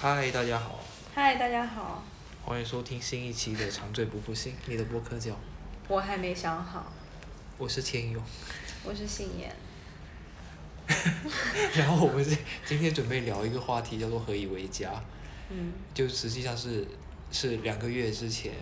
[0.00, 0.78] 嗨，大家好，
[1.12, 2.04] 嗨，大家好，
[2.44, 5.34] 欢迎收听新一期的《长醉不复醒》，你的播客叫，
[5.88, 6.92] 我还没想好，
[7.56, 8.22] 我是千勇，
[8.84, 9.52] 我是信言。
[11.74, 14.92] 然后我们今今天准备聊一个话题，叫做“何以为家”，
[15.50, 16.86] 嗯，就实际上是
[17.32, 18.52] 是两个月之前，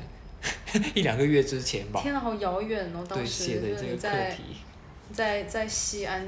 [0.97, 3.05] 一两个月之前吧，天啊，好遥远哦！
[3.07, 4.57] 当对时写的这个课题，
[5.13, 6.27] 在在西安、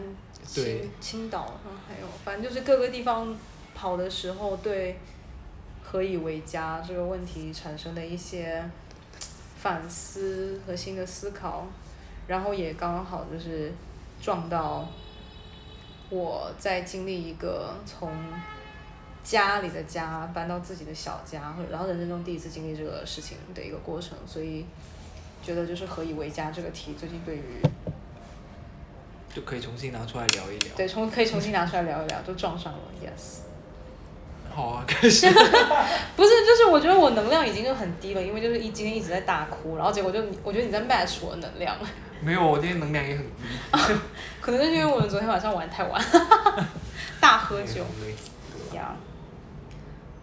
[0.55, 0.83] 对。
[0.83, 3.35] 青青岛，嗯还有反正就是各个地方
[3.79, 4.99] 跑的时候，对
[5.85, 8.69] “何以为家”这个问题产生的一些
[9.57, 11.65] 反思和新的思考，
[12.27, 13.73] 然后也刚好就是
[14.21, 14.89] 撞到
[16.11, 18.13] 我在经历一个从
[19.23, 24.67] 家里的家搬到自己的小家，或者然后人生中第一次经历这个事情的一个过程，所以
[25.41, 27.63] 觉得就是“何以为家”这个题最近对于
[29.33, 30.75] 就可以重新拿出来聊一聊。
[30.77, 33.48] 对重可以重新拿出来聊一聊，就撞上了，yes。
[34.59, 35.25] 好啊， 开始。
[36.17, 41.77] 不是，就是我觉得我能量已经就很低了，因为就是一今天一直在大哭，然后结果就我觉得你在 match 我的能量，
[42.21, 43.33] 没有，我今天能量也很低。
[44.41, 46.05] 可能就是因为我们昨天晚上玩太晚，
[47.21, 47.85] 大喝酒。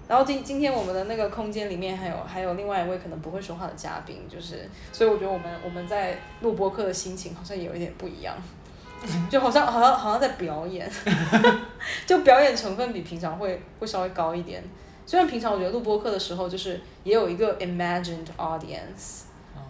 [0.07, 8.35] 然后今今天我们的那个空间里面还有还有另外一位可能不会说话的嘉宾，就是所以我觉得我们我们在录播客的心情好像也有一点不一样，
[9.29, 10.89] 就好像好像好像在表演，
[12.05, 14.63] 就表演成分比平常会会稍微高一点。
[15.05, 19.23] 虽然平常我觉得录播课的时候就是也有一个 imagined audience，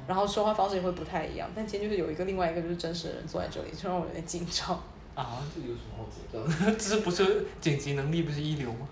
[0.08, 4.82] 然后说话方式也会不太一样，但今天就是有一个另外一个就是真实的人坐在这里，就让我有点紧张。
[5.14, 6.72] 啊，这有什么好紧张的？
[6.78, 8.88] 这是不是剪辑能力不是一流吗？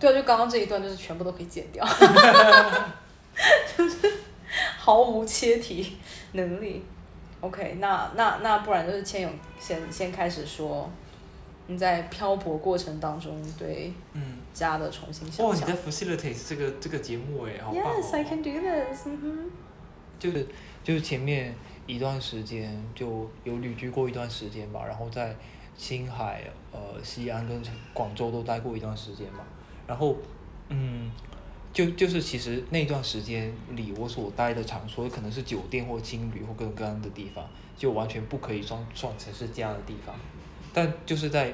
[0.00, 1.86] 对啊，就刚刚这一段就是全部都可以剪掉，
[3.76, 4.12] 就是
[4.78, 5.96] 毫无切题
[6.32, 6.82] 能力。
[7.46, 10.90] OK，那那那不然就是千勇先先开始说
[11.66, 14.38] 你在漂泊过程当中对嗯。
[14.56, 15.60] 家的重新想哇，你。
[15.60, 19.06] 在 facilitate 这个这个节目哎，好棒哦！Yes, I can do this.
[19.06, 19.50] 嗯哼。
[20.18, 20.46] 就是
[20.82, 21.54] 就是前面
[21.86, 25.36] 一段时间就有旅居过一段时间吧，然后在
[25.76, 27.62] 青海、呃西安跟
[27.92, 29.40] 广州都待过一段时间嘛，
[29.86, 30.16] 然后
[30.70, 31.10] 嗯，
[31.76, 40.14] 就就是其实那段时间里我所待的场所可能是酒店或青旅或各种各样的地方，就完全不可以算算成是家的地方，
[40.72, 41.52] 但就是在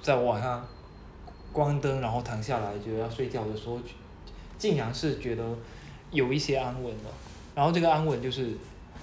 [0.00, 0.64] 在我晚上
[1.50, 3.76] 关灯然后躺下来觉得要睡觉的时候，
[4.56, 5.44] 竟然是觉得
[6.12, 7.10] 有一些安稳了。
[7.52, 8.52] 然后这个安稳就是，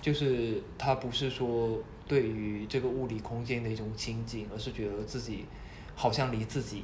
[0.02, 1.78] 就是它不是说
[2.08, 5.44] 对于这个物理空间的一种亲近，而是觉得自己
[5.94, 6.84] 好像离自己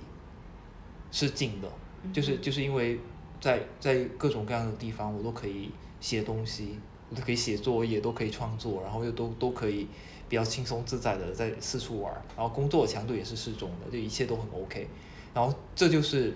[1.13, 1.71] 是近的，
[2.11, 2.99] 就是就是因为
[3.43, 9.85] 在在各种各样的地方，我都可以写东西，我都可以写作业，都可以创作，然后又都都可以
[10.29, 14.87] 比较轻松自在的在四处玩，然后工作的强度也是适中的，就一切都很 OK，
[15.33, 16.33] 然后这就是。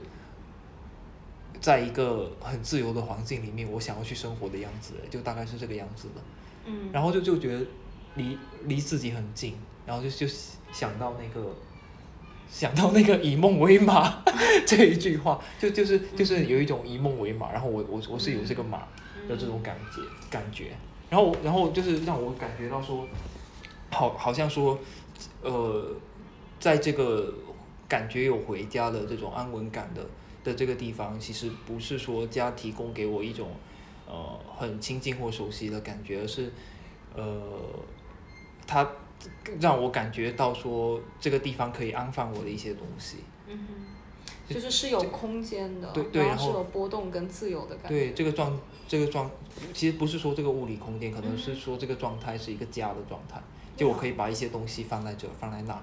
[1.60, 6.22] 在一个很自由的环境里面，我想要去生活的样子，就大概是这个样子的。
[6.66, 6.92] 嗯。
[6.92, 7.66] 然后就就觉得
[8.14, 10.28] 离离自己很近，然后就就
[10.72, 11.56] 想到那个
[12.50, 14.24] 想到那个以梦为马
[14.66, 18.80] 这一句话，就就是就是有一种以梦为马，然后我我我是有这个马
[19.28, 20.72] 的这种感觉感觉，
[21.10, 23.08] 然后然后就是让我感觉到说，
[23.92, 24.78] 好好像说，
[25.42, 25.86] 呃，
[26.60, 27.34] 在这个
[27.88, 30.02] 感觉有回家的这种安稳感的。
[30.44, 33.50] 的这个地方其实不是说家提供给我一种
[34.08, 36.50] 呃很亲近或熟悉的感觉，而是
[37.14, 37.38] 呃
[38.66, 38.90] 它
[39.60, 43.18] 让我感觉到说这个地方可以安放我的一些东西。
[43.48, 47.90] 嗯哼，就是是有空间的，对对，然后后是有波动跟自由的感觉。
[47.90, 49.30] 对这个状这个状，
[49.74, 53.42] 其实不是说这个物理空间，可能是说这个状态是一个家的状态，
[53.76, 55.82] 就我可以把一些东西放在这，放在那。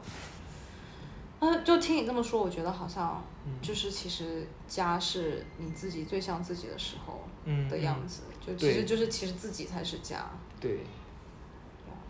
[1.40, 3.22] 嗯，就听你这么说，我觉得好像
[3.60, 7.22] 就是其实家是你自己最像自己的时候
[7.68, 10.30] 的样子，就其实就是其实自己才是家。
[10.60, 10.80] 对。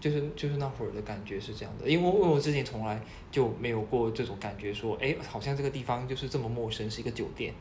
[0.05, 3.01] 就是就是那会儿的感觉是这样的，因为因为我之前从来
[3.31, 7.55] 就没有过这种感觉，说哎，好像这个地方就是这么陌生，是一个酒店，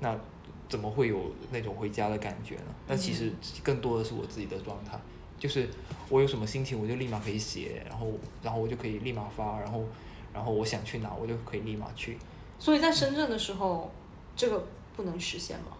[0.00, 0.14] 那
[0.68, 2.74] 怎么会有那种回家的感觉呢？
[2.86, 3.32] 那其实
[3.62, 5.00] 更多的是我自己的状态，
[5.38, 5.66] 就是
[6.10, 8.12] 我有什么心情，我就立马可以写，然后
[8.42, 9.82] 然后我就可以立马发，然后。
[10.30, 12.16] 然后我想去哪，我就可以立马去。
[12.60, 13.90] 所以在深圳的时候，
[14.36, 14.62] 这个
[14.94, 15.77] 不能实现吗？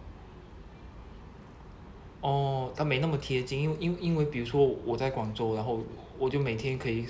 [2.21, 5.81] 哦，它没那么贴近，因为因为因为比如说我在广州，然后
[6.19, 7.07] 我就每天可以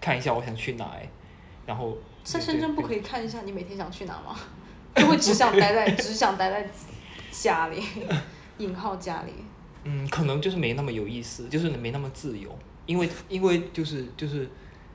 [0.00, 0.96] 看一下我想去哪，
[1.66, 1.96] 然后。
[2.24, 4.36] 在深圳不可以看一下你每天想去哪吗？
[4.94, 6.70] 就会只想待在只想待在
[7.30, 7.82] 家里，
[8.58, 9.32] 引号家里。
[9.84, 12.56] 嗯，可能就是没那么有意思，就是没那么自由，
[12.86, 14.48] 因为因为就是就是。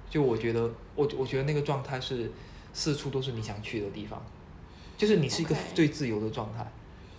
[0.09, 0.61] 就我觉得，
[0.95, 2.31] 我我觉得那个状态是
[2.71, 4.25] 四处都是你想去的地方，
[4.97, 6.65] 就是你是一个最自由的状态，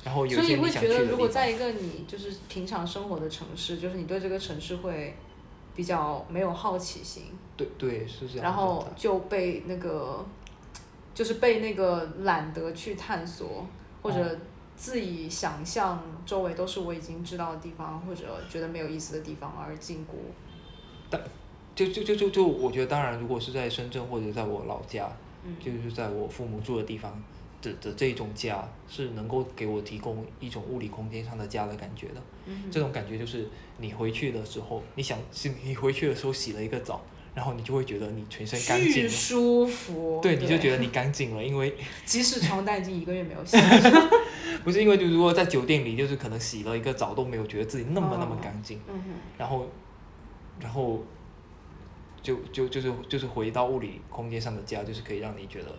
[0.08, 1.28] 然后有一些你所以你会觉得，如果。
[1.28, 5.14] 在一个你就是平常生活的城市，就是你对这个城市会
[5.76, 7.24] 比较没有好奇心，
[7.54, 8.88] 对对是这样然后。
[8.96, 10.24] 就被那个
[11.12, 13.66] 就是被那个懒得去探索
[14.00, 14.36] 或者哦
[14.74, 20.14] 自己想象周围都是我已经知道的地方，或者觉得没有意思的地方而禁锢。
[21.10, 21.20] 但
[21.74, 25.06] 就就就就就，我觉得当然，如果是在深圳或者在我老家，
[25.44, 27.12] 嗯就是在我父母住的地方
[27.60, 32.22] 的的这种家，是能够给我提供一种物理空间上的家的感觉的。
[32.46, 33.46] 嗯这种感觉就是
[33.78, 37.02] 你回去的时候，你想是你回去的时候洗了一个澡，
[37.34, 39.08] 然后你就会觉得你全身干净了。
[39.08, 40.18] 舒服。
[40.22, 41.74] 对，你就觉得你干净了，因为
[42.06, 43.56] 即使床单已经一个月没有洗，
[44.64, 49.04] 不是因为就如果在酒店里，就是可能洗了一个澡都没有觉得自己那么那么哦干净，嗯哼，
[49.36, 49.66] 然后，
[50.60, 51.04] 然后
[52.22, 55.78] 就就就是就是回到物理空间上的家，就是可以让你觉得，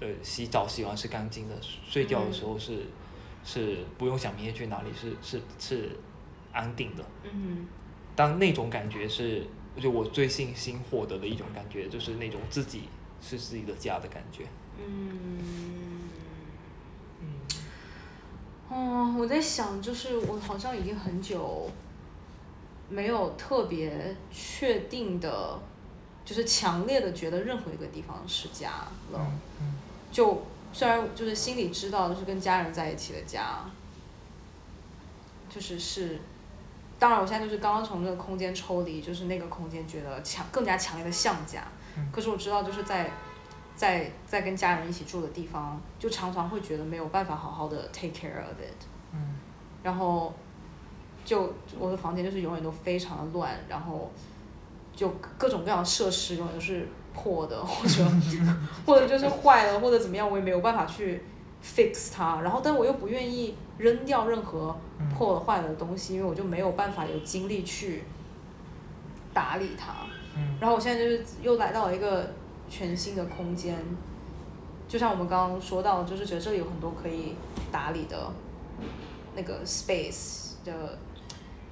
[0.00, 2.86] 呃，洗澡洗完是干净的，睡觉的时候是、
[3.44, 5.90] 是不用想明天去哪里，是是是
[6.52, 7.04] 安定的。
[7.24, 7.66] 嗯
[8.16, 9.44] 当那种感觉是，
[9.80, 12.82] 就我最近新获得的一种感觉，就是那种自己
[13.20, 14.44] 是自己的家的感觉。
[14.78, 15.38] 嗯。
[17.20, 17.26] 嗯，
[18.68, 21.68] 哦，我在想，就是我好像已经很久
[22.88, 25.60] 没有特别确定的，
[26.24, 28.70] 就是强烈的觉得任何一个地方是家
[29.12, 29.26] 了。
[30.10, 30.42] 就
[30.72, 33.60] 虽然就是心里知道，就是跟家人在一起的家，
[35.48, 36.20] 就是是，
[36.98, 41.62] 当然我现在就是刚刚从这个空间抽离，就是那个空间觉得强更加强烈的像家。
[41.96, 43.10] 嗯可是我知道，就是在
[43.76, 49.34] 在在跟家人一起住的地方，就常常会觉得没有办法好好的 take care of it，嗯
[49.82, 50.32] 然后
[51.24, 54.10] 就我的房间就是永远都非常的乱，然后
[54.94, 58.04] 就各种各样的设施永远都是破的，或者
[58.86, 61.22] 或者就是坏了，或者怎么样，我也没有办法去
[61.64, 62.40] fix 它。
[62.42, 68.04] 然后，但我又不愿意扔掉任何嗯破了坏了的东西，因为我就没有办法有精力去
[69.32, 69.92] 打理它。
[70.36, 72.28] 嗯然后我现在就是又来到了一个
[72.68, 73.76] 全新的空间，
[74.88, 77.36] 就像我们刚刚说到，就是觉得这里有很多可以
[77.70, 78.16] 打理的
[79.36, 80.98] 那个 space 的，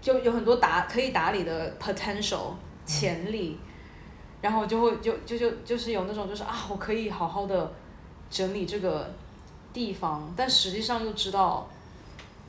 [0.00, 2.52] 就有很多打可以打理的 potential
[2.86, 3.58] 潜力，
[4.40, 7.72] 然后就会就就就就是有那种就是啊，我可以好好的
[8.30, 9.10] 整理这个
[9.72, 11.68] 地方，但实际上又知道。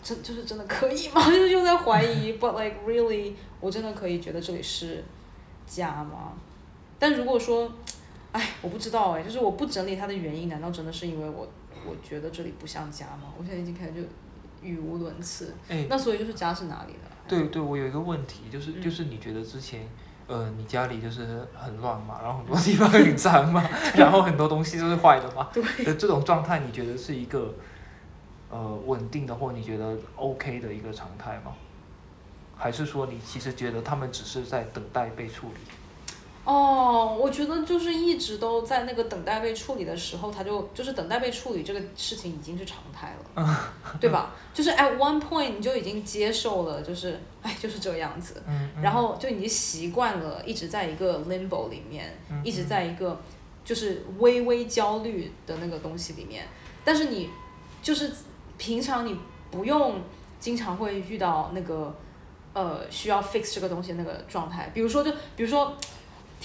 [0.06, 1.24] 真就是真的可以吗？
[1.32, 3.32] 就是又在怀疑， but like really，
[3.62, 5.02] 我真的可以觉得这里是
[5.66, 6.34] 家吗？
[7.00, 7.72] 但如果说，
[8.34, 11.48] 哎，我不知道哎，就是我不整理它的原因，难道真的是因为我
[11.88, 13.32] 我觉得这里不像家吗？
[13.40, 14.02] 我现在已经开始就
[14.62, 15.56] 语无伦次。
[15.70, 17.00] 哎，那所以就是家是哪里的？
[17.26, 19.88] 对对，我有一个问题，就是嗯就是你觉得之前，
[20.28, 23.64] 呃，你家里就是很乱嘛， 然后很多地方很脏嘛，
[23.96, 25.50] 然后很多东西都是坏的嘛，
[25.98, 27.54] 这种状态，你觉得是一个
[28.50, 31.52] 呃稳定的，或你觉得 OK 的一个常态吗？
[32.56, 35.56] 还是说你其实觉得他们只是在等待被处理？
[36.45, 44.34] 哦，我觉得就是一直都在那个等待被处理的时候，他就就是等待被处理这个事情已经是常态了， 对吧？
[44.54, 48.42] 就是 at one point 你就已经接受了，就是哎就是这样子，
[48.81, 48.92] 然。
[48.94, 53.19] 后就已经习惯了，一直在一个 limbo 里面，嗯一直在一个
[53.66, 56.46] 就是微微焦虑的那个东西里面。
[56.84, 57.30] 但是你
[57.81, 58.12] 就是
[58.57, 59.18] 平常你
[59.50, 60.00] 不用
[60.39, 61.96] 经常会遇到那个
[62.53, 65.75] 呃需要 fix 这个东西那个状态，比如说就比如说，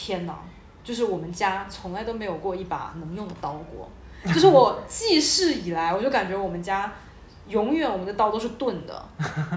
[0.01, 0.39] 天哪，
[0.85, 3.91] 就是我们家从来都没有过一把能用的刀过，
[4.33, 6.93] 就是我记事以来，我就感觉我们家。
[7.49, 9.09] 永远我们的刀都是钝的，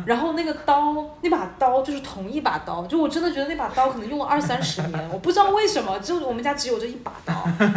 [0.06, 7.34] 然后那个刀，那把刀就是同一把刀，就我真的觉得那把刀可能用了二三十年，我不知道为什么，就我们家只有这一把刀，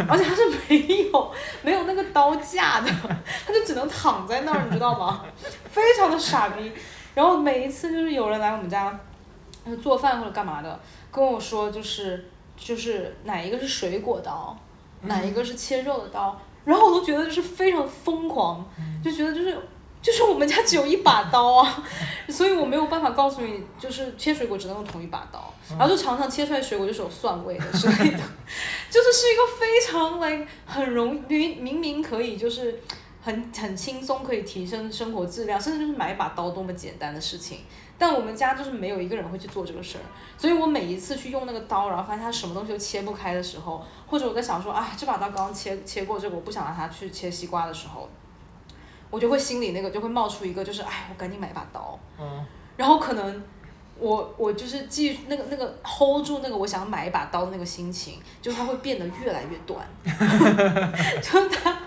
[0.07, 1.31] 而且它是没有
[1.63, 2.89] 没有那个刀架的，
[3.45, 5.25] 它就只能躺在那儿，你知道吗？
[5.69, 6.71] 非常的傻逼。
[7.13, 8.97] 然后每一次就是有人来我们家，
[9.83, 10.79] 做饭或者干嘛的，
[11.11, 14.57] 跟我说就是就是哪一个是水果刀，
[15.01, 18.65] 哪一个是切肉的刀，然后我都觉得就是非常疯狂，
[19.03, 19.57] 就觉得就是。
[20.01, 21.83] 就是我们家只有一把刀啊，
[22.29, 28.19] 所以我没有办法告诉你，就是切水果只能用同一把刀，然后就常常切出来水果就是有蒜味的之类的，
[28.87, 32.79] 就是是一个非常 like 很容易明明明可以就是
[33.19, 37.61] 很很轻松可以提升生活质量，甚至就是买一把刀多么简单的事情，
[37.97, 40.03] 但我们家就是没有一个人会去做这个事儿，
[40.37, 48.09] 所以我每一次去用那个刀，然后发现它什么东西都切不开的时候，或者我在想说，啊，这把刀刚刚切切过这个，我不想让它去切西瓜的时候。
[49.11, 53.43] 我就会心里那个就会冒出一个，就是哎，我赶紧买一把刀，嗯然后可能
[53.97, 59.87] 我我就是记那个那个 hold 住那个我想买一把刀的那个心情，就它会变得越来越短，
[61.23, 61.77] 就它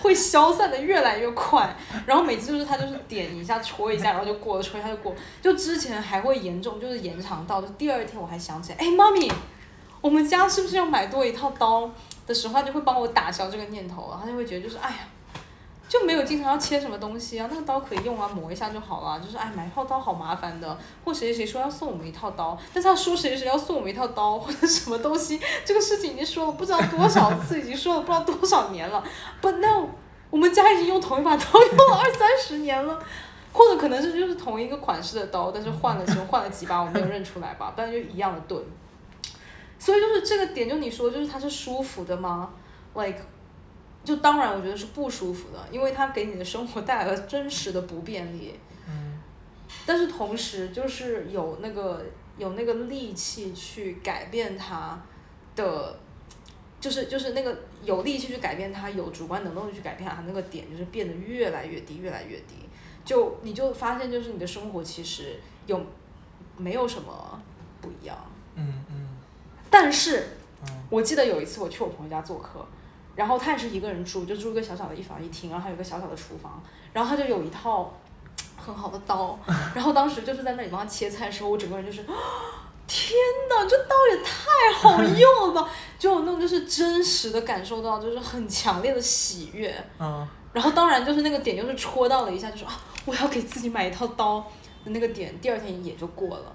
[0.00, 1.76] 会消散的越来越快，
[2.06, 5.14] 然后每次就是它就是点一下戳一下，然后就过了，戳一下就过。
[5.42, 9.30] 就之前还会严重，就是延长到就第二天我还想起来，哎，妈咪，
[10.00, 11.90] 我们家是不是要买多一套刀
[12.26, 14.96] 的时候，他就会帮我打消这个念头了，他就会觉得就是哎呀。
[15.90, 19.18] 就没有经常要切什么东西啊，那个刀可以用啊，磨一下就好了。
[19.18, 20.78] 就是哎，买一套刀好麻烦的。
[21.04, 29.02] 或谁谁谁说要送我们一套刀，但是他说谁谁谁要送我们一套刀或者什么东西，这个事情已经说了不知道多少次，已经说了不知道多少年了。
[29.42, 29.88] But no，
[30.30, 32.96] 我们家已经用同一把刀用了二三十年了，
[33.52, 38.62] 或者可能是就是同一个款式的刀，但是换了候换了几把，我没有认出来吧，不然就一样的钝。
[39.76, 42.50] 所以就是这个点，就你说就是它是舒服的吗
[42.94, 43.18] ？Like。
[44.10, 48.58] 就当然，我觉得是不舒服的，因为它给你的生活带来了真实的不便利。
[48.88, 49.20] 嗯。
[49.86, 52.04] 但是同时，就是有那个
[52.36, 55.00] 有那个力气去改变它
[55.54, 55.96] 的，
[56.80, 62.56] 就是就是那个有力气去改变它，有主观能动力去改变它那个点，就是变得越来越低，越来越低。
[63.04, 65.80] 就你就发现，就是你的生活其实有
[66.56, 67.40] 没有什么
[67.80, 68.18] 不一样。
[68.56, 69.08] 嗯嗯。
[69.70, 70.30] 但是，
[70.90, 72.66] 我记得有一次我去我朋友家做客。
[73.16, 76.62] 然后他也是一个人住，就住一个小小的一房一厅，然后还有个小小的厨房，
[76.92, 77.92] 然后他就有一套
[78.56, 79.38] 很好的刀，
[79.74, 82.02] 然后当时就是在那里帮他切菜的时候，我整个人就是，
[82.86, 83.14] 天
[83.48, 85.70] 哪，这刀也太好用了吧！
[85.98, 89.72] 就有那种就是真实的感受到，就是很强烈的喜悦。
[89.98, 90.26] 嗯。
[90.52, 92.74] 然后当然就是那个点，就是戳到了一下，就说啊，
[93.04, 94.40] 我要给自己买一套刀
[94.84, 96.52] 的那个点，第二天也就过了。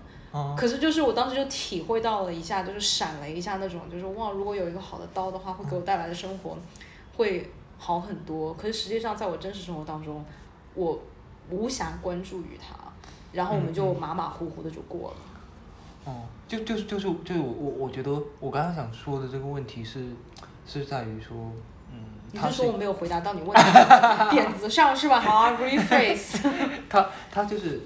[0.57, 6.57] 可是就是我当时就体会到了一下，就是闪了一下那种，就是哇，如果有一个好的刀的话，会给我带来的生活
[7.15, 8.53] 会好很多。
[8.55, 10.25] 可是实际上在我真实生活当中，
[10.73, 10.99] 我
[11.49, 12.75] 无暇关注于它，
[13.31, 15.17] 然后我们就马马虎虎的就过了。
[16.05, 20.05] 哦，就就是就是就是我我我觉得我刚刚想说的这个问题是
[20.67, 21.35] 是在于说，
[21.91, 21.97] 嗯，
[22.31, 23.63] 你是说我没有回答到你问题
[24.31, 25.19] 点子上是吧？
[25.19, 26.39] 好啊，rephrase。
[26.89, 27.81] 他他就是。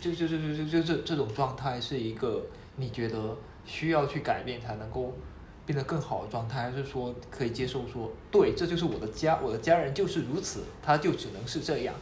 [0.00, 2.44] 就就就就就就这这种状态是一个
[2.76, 5.16] 你觉得需要去改变才能够
[5.64, 11.94] 变得更好的状态，还是说可以接受说对，这就是我的家，我的家人就是如此，他就只能是这样。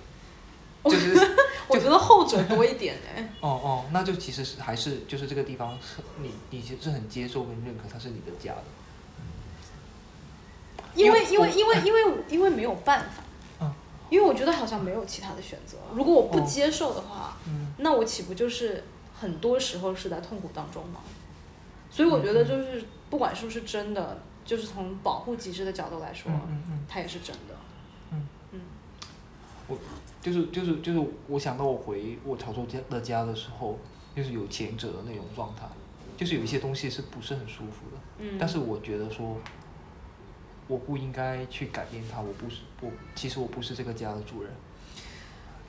[0.85, 1.15] 就是
[1.69, 3.35] 我觉得后者多一点哎。
[3.41, 8.65] 哦哦，那就其实是还是就是这个地方是你你其实是很接受跟认可它是你的家的。
[10.95, 13.23] 因为因为因为因为因为没有办法。
[14.09, 15.79] 因为我觉得好像没有其他的选择。
[15.95, 17.37] 如果我不接受的话，
[17.79, 18.85] 那我岂不就是
[19.19, 21.01] 很多时候是在痛苦当中吗？
[21.91, 26.31] 所以我觉得就是不管是不是真的，就是从保护机制的角度来说，
[26.89, 27.55] 它也是真的。
[28.13, 28.61] 嗯嗯。
[29.69, 29.79] 我
[30.23, 33.79] 就是就是就是我想到我回我潮州家的家的时候，
[34.15, 35.67] 就是有前者的那种状态，
[36.17, 38.01] 就是有一些东西是不是很舒服的。
[38.19, 38.37] 嗯。
[38.39, 39.37] 但是我觉得说。
[40.69, 44.53] 我不应该去改变它，我不是我，其实我不是这个家的主人。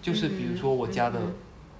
[0.01, 1.19] 就是比如说我家的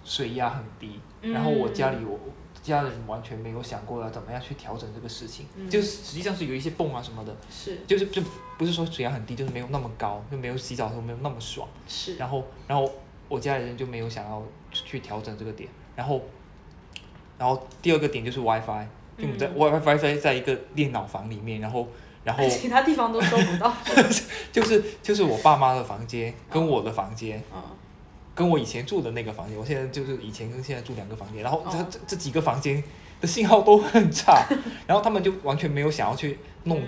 [0.04, 2.20] 水压很低，然后我家里我
[2.62, 8.22] 家人完全没有想过要怎么样去调整这个事情，就是实际上是有一些泵啊什么的，是，就是就
[8.58, 11.68] 不是说水压很低，就是没有那么高，就没有洗澡的时候没有那么爽。
[11.88, 12.16] 是。
[12.18, 12.92] 然后然后
[13.30, 16.22] 我家里人就没有想要去调整这个点，然后
[17.38, 18.86] 然后第二个点就是 WiFi，
[19.18, 21.88] 就我们在 WiFi 在一个电脑房里面，然后。
[22.28, 23.74] 然后 其他地方都收不到，
[24.52, 27.42] 就是就是我爸妈的房间跟我的房间，
[28.36, 32.84] 跟我以前住的那个房间，我现在就是以前跟现在住两个房间，然后这这这几个房间
[33.22, 34.46] 的信号都很差，
[34.86, 36.82] 然后他们就完全没有想要去弄，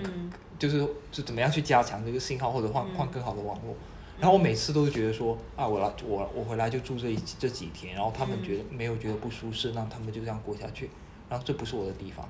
[0.58, 3.74] 就是就怎么样去加强这个信号或者换换更好的网络，
[4.18, 10.90] 然后我每次都是觉得说啊我来我我回来就住这这几天，然后他们觉得没有觉得不舒适，那他们就这样过下去，
[11.30, 12.28] 然后这不是我的地方。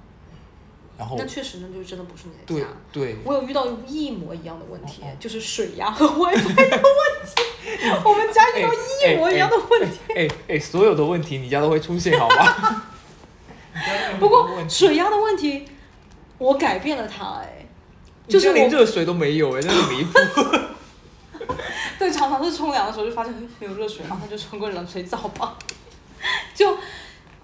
[1.16, 2.68] 那确实，那就真的不是你的家。
[2.92, 6.80] 对，我有遇到一模一样的问题，就是 水压和 WiFi 的问
[7.24, 7.42] 题。
[8.04, 9.98] 我们家遇到一模一样的问题。
[10.14, 12.84] 哎哎，所有的问题你家都会出现，好吗？
[14.20, 15.66] 不过水压的问题，
[16.38, 17.66] 我改变了它，哎，
[18.28, 20.12] 就是连热水都没有，哎，那是离谱。
[21.98, 25.56] 对，常常是冲凉的时候就发现没有热水，然后就冲个冷水澡吧，
[26.54, 26.76] 就。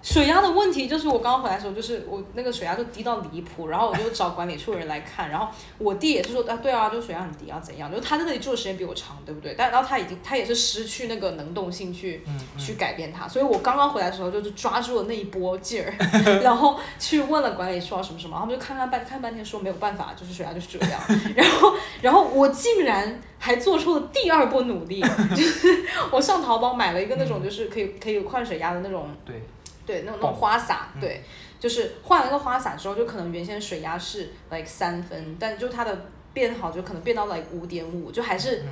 [0.09, 7.91] 水压的问题就是我刚刚回来的时候，就是我那个水压就低到离谱，然后我就找管理处的人来看，然后我弟也是说啊，对啊，就水压很低啊，怎样？
[7.93, 9.53] 就他在那里住的时间比我长，对不对？
[9.57, 12.23] 但然后他已经他也是失去那个能动性去
[12.57, 15.93] 去改变它，所以我刚刚回来的时候就是抓住了那一波劲儿，
[16.41, 21.01] 然后去问了管理处啊什么什么，他们就看看半看半天说没有办法，就是水压就是这样，
[21.35, 25.01] 然后然后我竟然还做出了第二波努力，
[25.35, 29.09] 就是我上淘宝买了一个那种就是可以可以换水压的那种。
[29.25, 29.41] 对。
[29.87, 31.21] 对，那种那种花洒，对，
[31.59, 38.63] 就是换了一个花洒之后，就可能原先水压是 like 三分，但就它的变好，就可能变到 like 五点五，就还是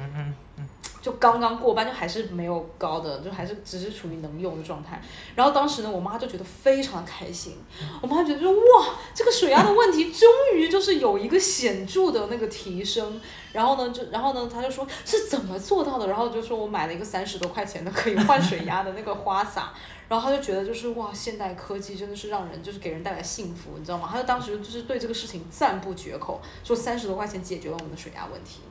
[1.06, 5.00] 就刚刚过半，就还是没有高的，就还是只是处于能用的状态。
[5.36, 7.58] 然后当时呢，我妈就觉得非常开心，
[8.02, 13.22] 我妈觉得说哇，这个水压的问题终于就是有一个显著的那个提升。
[13.54, 16.08] 然后呢，就然后呢，她就说是怎么做到的？
[16.08, 19.72] 然后就说我买了一个三十多块钱的可以换水压的那个花洒。
[20.10, 24.10] 然后她就觉得就是哇，现代科技真的是让人就是给人带来幸福，你知道吗？
[24.12, 28.62] 她就当时就是对这个事情赞不绝口，说三十多块钱解决了我们的水压问题。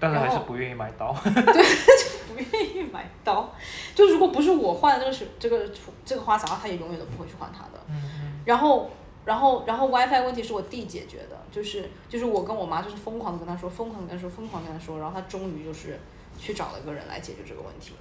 [0.00, 1.14] 但是还是不愿意买刀。
[1.24, 3.52] 对，就不愿意买刀。
[3.94, 5.68] 就如果不是我换这个水这个
[6.04, 7.80] 这个花洒，他也永远都不会去换它的。
[7.88, 8.90] 嗯然后，
[9.26, 16.00] 然后，然后 WiFi 问题是我弟解决的，就是就是我跟我妈就是疯狂的跟他说，疯狂地跟他说，疯狂地跟他说，然后他终于就是
[16.38, 17.92] 去找了一个人来解决这个问题。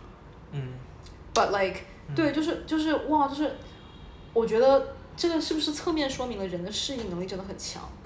[0.54, 0.74] 嗯
[1.34, 1.82] But like，
[2.16, 3.58] 对，就是就是哇，就是
[4.34, 7.84] 我觉得这个是不是侧面说明了人的适应能力真的很强？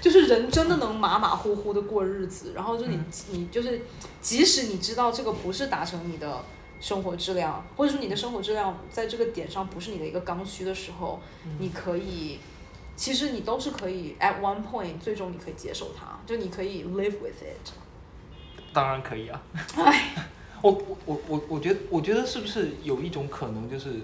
[0.00, 2.98] 就是人真的能马马虎虎的过日子，然后就你、
[3.30, 3.82] 你就是，
[4.20, 6.42] 即使你知道这个不是达成你的
[6.80, 11.20] 生活质量，或者说你的生活质量在这个点上不是你的一个刚需的时候，
[11.58, 12.38] 你可以，
[12.96, 17.72] 其实你都是可以 at one point 最终你可以接受它，就你可以 live with it。
[18.72, 19.42] 当然可以啊。
[19.76, 20.14] 唉，
[20.62, 24.00] 我我我我我觉得我觉得是不是有一种可能就是，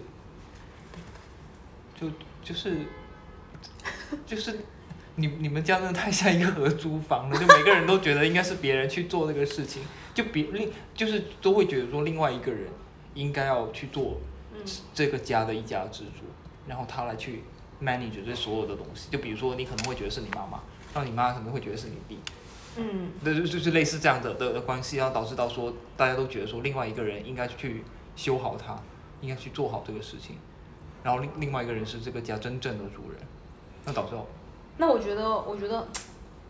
[1.98, 2.08] 就
[2.42, 2.78] 就是
[4.26, 4.58] 就是
[5.16, 9.82] 你你们家真的太像一个合租房了，就每个人都觉得应该是别人去做这个事情，
[10.14, 12.68] 就别另就是都会觉得说另外一个人
[13.14, 14.20] 应该要去做
[14.54, 14.60] 嗯。
[14.94, 16.24] 这个家的一家之主，
[16.66, 17.42] 然后他来去
[17.82, 19.08] manage 这所有的东西。
[19.10, 20.60] 就比如说你可能会觉得是你妈妈，
[20.92, 22.18] 然后你妈可能会觉得是你弟，
[22.76, 23.10] 嗯。
[23.24, 27.82] 对，就就是类似这样的的的关系，然后导致到说大家都觉得说另外一个人应该去
[28.16, 28.78] 修好它，
[29.22, 30.36] 应该去做好这个事情，
[31.02, 33.20] 然后另另外一个人是这个家真正的主人，
[33.86, 34.26] 那导致到
[34.78, 35.86] 那我觉得，我觉得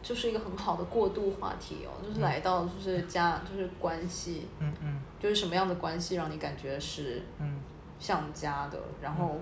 [0.02, 5.00] 就是一个很好的过渡话题哦，就是来到就是家，就是关系，嗯嗯。
[5.18, 7.61] 就是什么样的关系让你感觉是嗯。
[7.99, 9.38] 像家的，然后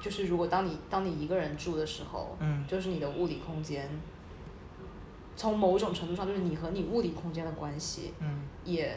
[0.00, 2.66] 就是如果当你当你一个人住的时候，嗯。
[2.66, 3.88] 就是你的物理空间，
[5.36, 8.42] 从某种程度上就是你和你物理空间的关系，嗯。
[8.64, 8.96] 也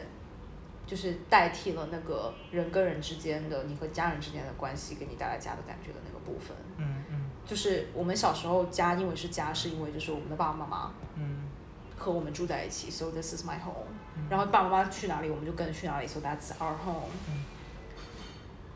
[0.86, 6.56] 就是代替了那个人跟人之间的你和家人之间的关系给你带来家的感觉的那个部分。
[6.78, 7.07] 嗯嗯
[7.48, 11.48] 就是我们小时候家因为是家，是因为就是我们的爸爸妈妈嗯
[11.96, 13.88] 和我们住在一起，so this is my home。
[14.16, 17.08] 嗯然后爸爸妈妈去哪里，我们就跟着去哪里，so that's our home。
[17.26, 17.44] 嗯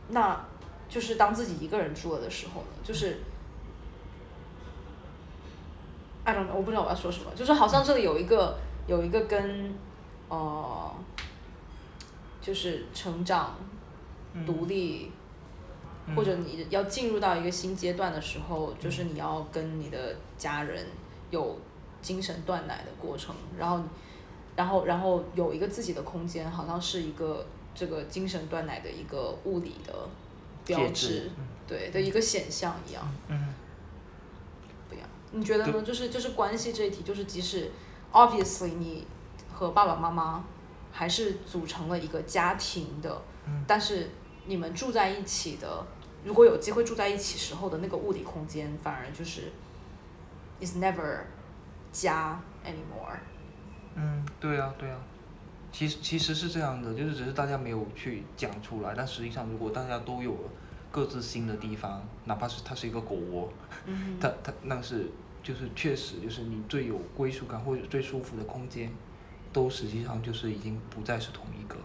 [0.08, 0.42] 那
[0.88, 3.18] 就是当自己一个人住了的时候呢，就是
[6.24, 9.74] ，I don't know，我不知道我要说什么，就是好像这里有一个有一个跟
[10.28, 10.90] 呃，
[12.40, 13.54] 就是成长、
[14.32, 15.12] 嗯独立。
[16.16, 20.86] 或者你要进入到一个新阶段的时候，就是你要跟你的家人
[21.30, 21.58] 有
[22.00, 23.80] 精神断奶的过程，然后，
[24.56, 29.94] 然后，然后有一个自己的空间，好像是一个这个精神断奶的一个物理的
[30.66, 31.30] 标志，
[31.66, 33.02] 对的一个显象一样。
[33.28, 33.54] 嗯。
[34.88, 35.82] 不一样，你觉得呢？
[35.82, 37.70] 就是就是关系这一题，就是即使
[38.12, 39.06] obviously 你
[39.52, 40.44] 和爸爸妈妈
[40.90, 43.64] 还是组成了一个家庭的，嗯。
[43.66, 44.10] 但是
[44.46, 45.86] 你们住在一起的，
[46.24, 49.52] 如果有机会住在一起时候的那个物理空间，反而就是
[50.60, 51.20] is never
[51.92, 53.16] 家 anymore。
[53.94, 54.98] 嗯，对啊对啊，
[55.70, 60.50] 其实其实是这样的，就是只是大家没有去讲出来，但实际上如果大家都有了
[60.90, 63.48] 各自新的地方，哪怕是它是一个狗窝，
[63.86, 65.10] 嗯它它那是
[65.42, 68.90] 就是确实就是你最有归属感或者最舒服的空间，
[69.52, 71.82] 都实际上就是已经不再是同一个了。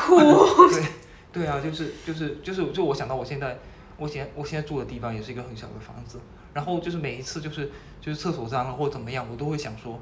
[0.00, 0.68] 大哭。
[0.70, 0.84] 对
[1.32, 3.58] 对啊，就是就是就是就我想到我现在
[3.96, 6.18] 我现在我现在住的地方也是一个很小的房子，
[6.54, 9.98] 然后就是每一次就是就是厕所脏了或者怎么样，我都会想说。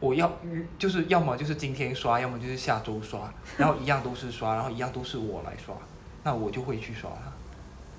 [0.00, 0.32] 我要
[0.78, 5.74] 就是要么就是今天刷，要么就是下周刷，然后一样都是刷，然后一样都是我来刷，
[6.24, 7.30] 那我就会去刷它。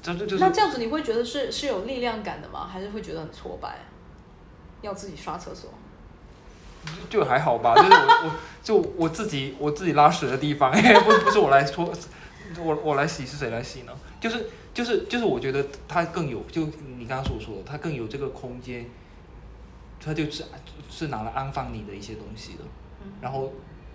[0.02, 2.68] 这这就是那这样子你会觉得是是有力量感的吗？
[2.68, 3.78] 还是会觉得很挫败？
[4.82, 5.70] 要自己刷厕所？
[7.10, 8.32] 就就还好吧， 就是我我
[8.64, 10.72] 就我自己我自己拉屎的地方，
[11.04, 11.92] 不不是我来搓，
[12.60, 13.94] 我我来洗是谁来洗呢？
[14.20, 16.66] 就是就是就是我觉得它更有，就
[16.98, 18.86] 你刚刚所说的，它更有这个空间，
[20.00, 20.46] 它就是
[20.90, 22.60] 是拿来安放你的一些东西的，
[23.04, 23.52] 嗯然后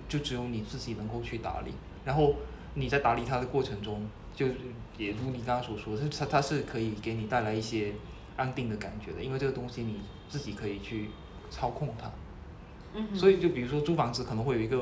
[0.08, 1.72] 就只有你自己能够去打理，
[2.04, 2.34] 然后
[2.74, 4.46] 你在打理它的过程中，就
[4.98, 7.92] 也如你刚刚所说的，它它是可以给你带来一些
[8.36, 11.10] 安定的感觉的，因为这个东西你自己可以去
[11.50, 12.10] 操控它。
[12.96, 14.76] 嗯所以就比如说租房子可能会有一个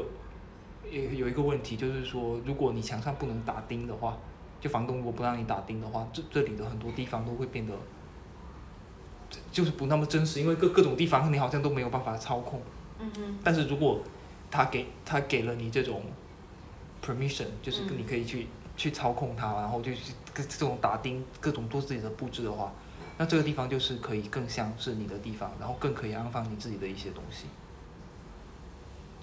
[0.90, 4.16] 有有一个问题，就是说如果你墙上不能打钉的话，
[4.60, 7.74] 就房东如果不让你打钉的话，这这里的很多地方都会变得
[9.50, 12.62] 就是不那么真实，因为各各种地方你好像都没有办法操控。
[13.00, 14.00] 嗯哼，但是如果
[14.50, 16.02] 他给他给了你这种
[17.04, 18.46] permission，就是嗯你可以去、
[18.76, 22.72] 去操控它，然后就是各这种打钉各种做自己的布置的话，
[23.18, 27.46] 那这个地方就是可以更像是你的地方，然后更可以安放你自己的一些东西。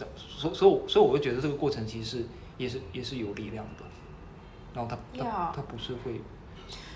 [0.02, 2.26] 对，所所以我所以我会觉得这个过程其实是
[2.58, 3.84] 也是也是有力量的，
[4.74, 6.20] 然后他他它不是会，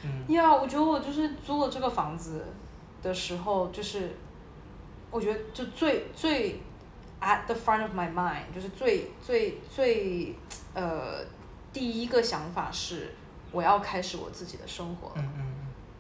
[0.03, 0.33] 嗯。
[0.33, 2.45] 呀我觉得我就是租了这个房子
[3.03, 4.15] 的时候，就是
[5.11, 6.59] 我觉得就最最
[7.21, 10.35] at the front of my mind，就是最最最
[10.73, 11.23] 呃
[11.71, 13.13] 第一个想法是
[13.51, 15.15] 我要开始我自己的生活了。
[15.17, 15.51] 嗯嗯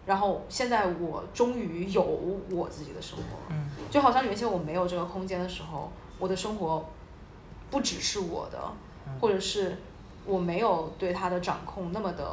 [0.05, 2.03] 然后现在我终于有
[2.51, 3.69] 我自己的生活了，嗯。
[3.89, 6.87] 就好像原先我没有这个空间的时候，我的生活
[7.71, 8.59] 不只是我的，
[9.07, 9.77] 嗯或者是
[10.25, 12.25] 我没有对他的掌控那么的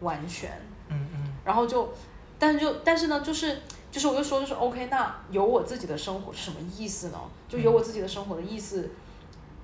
[0.00, 0.50] 完全。
[0.88, 1.92] 嗯嗯然后就，
[2.38, 7.18] 但是就但是呢，就是就是我就说就是 OK，那有我自己的生活是什么意思呢？
[7.48, 8.90] 就有我自己的生活的意思，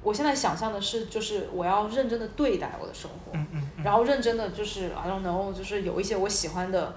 [0.03, 6.95] 我现在想象的是就是我要认真的对待我的生活，嗯嗯然后认真的就是 I don't know，就是有一些我喜欢的，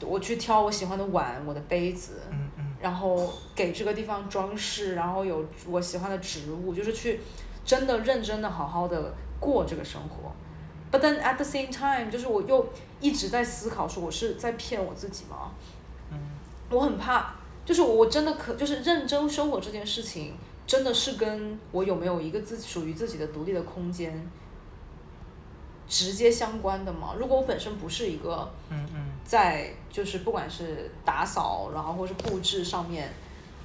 [0.00, 2.47] 我去挑我喜欢的碗，我的杯子，嗯嗯
[2.80, 7.20] 然后给这个地方装饰，然后有我喜欢的植物，就是去
[7.64, 10.32] 真的认真的好好的过这个生活。
[10.90, 12.66] But then at the same time，就是我又
[13.00, 15.52] 一直在思考说我是在骗我自己吗？
[16.10, 16.18] 嗯
[16.70, 20.34] 我很怕，就是我真的可就是认真生活这件事情，
[20.66, 24.26] 真的是跟我有没有一个自属于自己的独立的空间
[25.88, 27.14] 直接相关的吗？
[27.18, 33.10] 如果我本身不是一个嗯嗯在就是不管是打扫，然后或是布置上面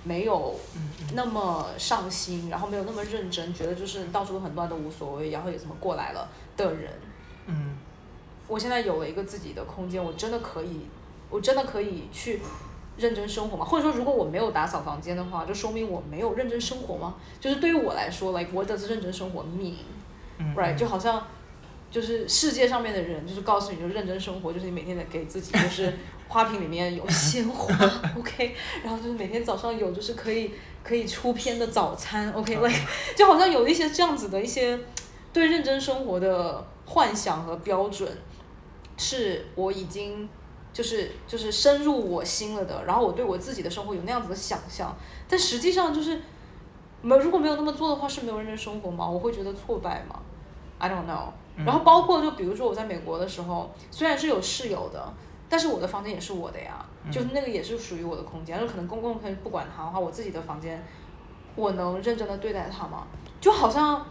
[0.04, 6.92] 没有嗯那么上心，然后没有那么认真，觉得就是到处都很乱都无所谓，然后也怎么过来了的人，
[7.48, 7.78] 嗯
[8.48, 10.82] 我现在有了一个自己的空间，我真的可以，
[11.30, 12.42] 我真的可以去
[12.98, 13.66] 认真生活吗？
[13.66, 17.16] 或者说，如果我没有打扫房间的话，就说明我没有认真生活吗？
[17.40, 19.76] 就是对于我来说，like what does 认真生活 mean？
[20.38, 21.26] 嗯 right，就好像
[21.94, 25.94] 就是世界上面的人，就是告诉你，就认真生活，就是你每天得给自己，就是
[26.28, 27.74] 花瓶里面有鲜花
[28.18, 30.52] ，OK，然后就是每天早上有就是可以
[30.84, 32.76] 可以出片的早餐，OK，like、
[33.16, 34.78] 就好像有一些这样子的一些
[35.32, 38.10] 对认真生活的幻想和标准，
[38.98, 40.28] 是我已经。
[40.74, 44.98] 就是就是深入我心了的，然后我对我自己的生活有那样子的想象，
[45.30, 46.20] 但实际上就是
[47.04, 49.08] 没有如果没有那么做的话，是没有认真生活吗？
[49.08, 50.20] 我会觉得挫败吗
[50.80, 51.30] ？I don't know。
[51.58, 55.14] 然后包括就比如说我在美国的时候，虽然是有室友的，
[55.48, 58.60] 但是我的房间也是我的呀，就是那个也是属于我的空间。
[58.60, 60.84] 就可能公共可以不管它的话，我自己的房间，
[61.56, 63.06] 我能认真的对待它吗？
[63.40, 64.04] 就好像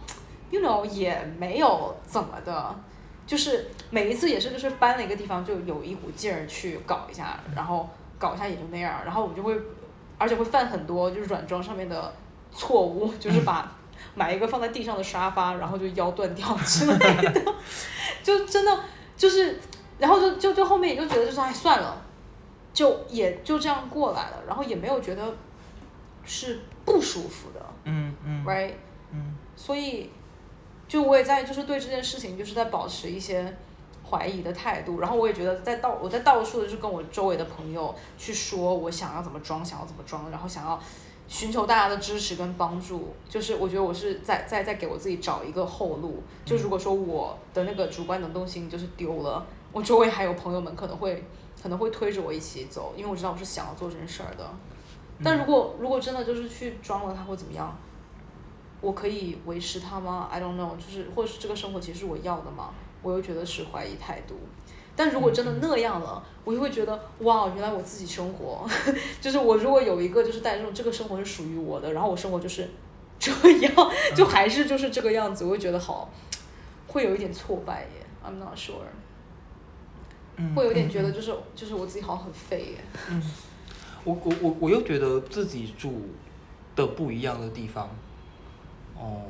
[0.51, 2.75] ，you know 也没有怎么的，
[3.27, 9.59] 就是每一次也是就是搬了一个地方，就有一股劲儿去搞一下，然后搞一下也就那样，然后我就会，
[10.17, 12.13] 而且会犯很多就是软装上面的
[12.51, 13.71] 错误，就是 把
[14.15, 17.53] 买一个放在地上的沙发，然后就腰断掉之类的，
[18.23, 18.79] 就真的
[19.17, 19.59] 就是，
[19.99, 22.01] 然后就就就后面也就觉得就是哎算了，
[22.73, 25.35] 就也就这样过来了，然后也没有觉得
[26.23, 27.65] 是不舒服的。
[27.85, 28.73] 嗯嗯，right？
[29.11, 29.35] 嗯。
[29.55, 30.09] 所以，
[30.87, 33.55] 就我也在就是对这件事情就是在保持一些
[34.09, 40.79] 怀疑的态度，然后我也觉得在到我在到处的就跟我周围的朋友去说我想要怎么装，想要怎么装，然后想要
[41.33, 51.23] 寻求大家的支持跟帮助，就是我觉得我是在在在给我自己找一个后路，就如果说我的那个主观能动性就是丢了，我周围还有朋友们可能会
[51.59, 54.47] 可能会推着我一起走，因为我知道我是想要做这件事儿的。
[55.23, 57.75] 但如果如果真的就是去装了他会怎么样？
[58.79, 62.69] 我可以维持它吗？I don't know，就是或者是这个生活其实是我要的吗？
[63.01, 64.35] 我又觉得是怀疑态度。
[64.95, 68.67] 但如果真的那样了，我就会觉得哇，原来我自己生活，
[69.19, 72.69] 就是我如果有一个就是带这种这个生活是属于我的，然后我生活就是
[73.17, 73.73] 这样，
[74.15, 76.09] 就还是就是这个样子，我会觉得好，
[76.87, 78.05] 会有一点挫败耶。
[78.25, 78.83] I'm not sure，
[80.37, 81.13] 嗯会有点觉得嗯。
[81.13, 82.77] 就是就是我自己好像很废耶。
[83.09, 83.21] 嗯。
[84.05, 86.09] 我我我我又觉得自己住
[86.75, 87.89] 的不一样的地方，
[88.97, 89.21] 哦，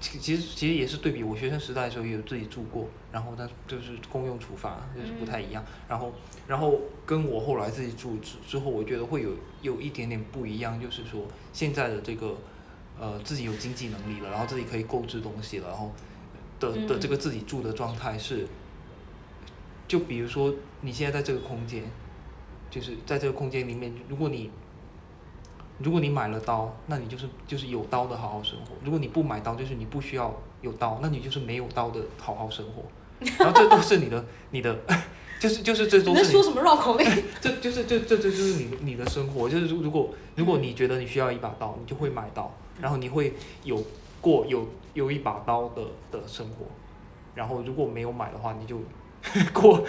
[0.00, 6.12] 其其实其实也是对比我学生时代的时候也有自己住过，然后它就是公用厨房就是不太一样，然后
[6.46, 9.30] 然后跟我后来自己住之之后，我觉得会有
[9.62, 12.36] 有一点点不一样，就是说现在的这个
[13.00, 15.90] 呃自己有经济能力了，然后自己可以购置东西了，然后
[16.60, 18.46] 的的这个自己住的状态是，
[19.88, 21.82] 就比如说你现在在这个空间。
[22.68, 24.50] 就是在这个空间里面，如果你
[25.78, 32.82] 如果你买了刀，那你就是就是有刀的好好生活；如果你不买刀，就是你不需要有刀，那你就是没有刀的好好生活。
[33.38, 34.76] 然后这都是你的你的，
[35.40, 37.06] 就 就是就是这你都是你，在说什么绕口令？
[37.40, 43.82] 这就是这这这就是你你的生活，就是如如果如果你觉得你需要一把刀，你就会买刀，然后你会有
[44.20, 46.66] 过有有一把刀的的生活，
[47.34, 48.78] 然后如果没有买的话，你就
[49.52, 49.84] 过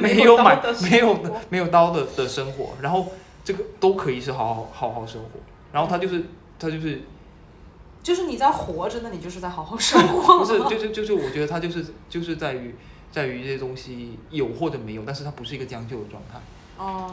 [0.00, 1.40] 没有买的没有活。
[1.48, 3.06] 没有刀的的生活，然后
[3.44, 5.40] 这个都可以是好好好好生活，
[5.72, 6.24] 然后他就是
[6.58, 7.00] 他就是
[8.02, 10.38] 就是你在活着，那你就是在好好生活。
[10.40, 12.74] 不是，就是就是，我觉得它就是就是在于
[13.10, 16.40] 在于这些东西有或者没有，但是它不是一个将就的状态。
[16.78, 17.10] 嗯，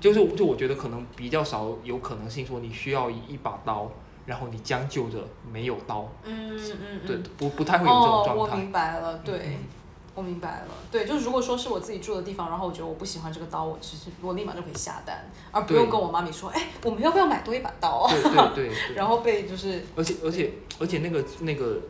[0.00, 3.90] 就是就我觉得可能比较少有可能性说你需要一一把刀，
[4.26, 5.18] 然后你将就着
[5.50, 8.56] 没有刀，嗯嗯嗯，对，不不太会有这种哦，我状态。
[8.58, 9.38] 明白了，对。
[9.38, 9.79] 嗯
[10.14, 18.12] 我明白了，对，就是如果说是我自己住的地方，然后我觉得我不喜欢这个刀，我其实我立马就可以下单，而不用跟我妈咪说，哎，我们要不要买多一把刀啊？
[18.12, 18.96] 对对对 对。
[18.96, 21.80] 然后被就是而且而且而且那个那个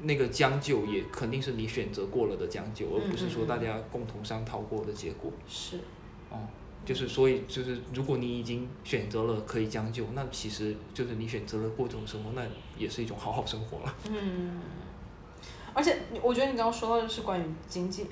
[0.00, 5.30] 那个将就也肯定是你选择过了的将就，而不是说大家共同商讨过的结果。
[5.48, 5.78] 是，
[6.30, 6.38] 哦，
[6.84, 12.42] 就是所以就是，如果你已经选择了可以将就，那其实就是你选择了过这种生活，那
[12.76, 13.94] 也是一种好好生活了。
[14.10, 14.60] 嗯，
[15.74, 18.04] 而且你我觉得你刚刚说到的是关于经济，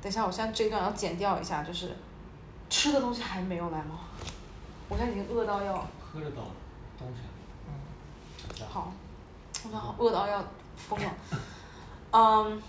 [0.00, 1.90] 等一下，我现在这一段要剪掉一下，就是
[2.68, 4.00] 吃的东西还没有来吗？
[4.88, 6.42] 我现在已经饿到要喝着倒
[6.98, 8.64] 东西。
[8.68, 8.92] 好，
[9.64, 10.44] 我操，好饿到要
[10.76, 11.14] 疯了。
[12.12, 12.62] 嗯，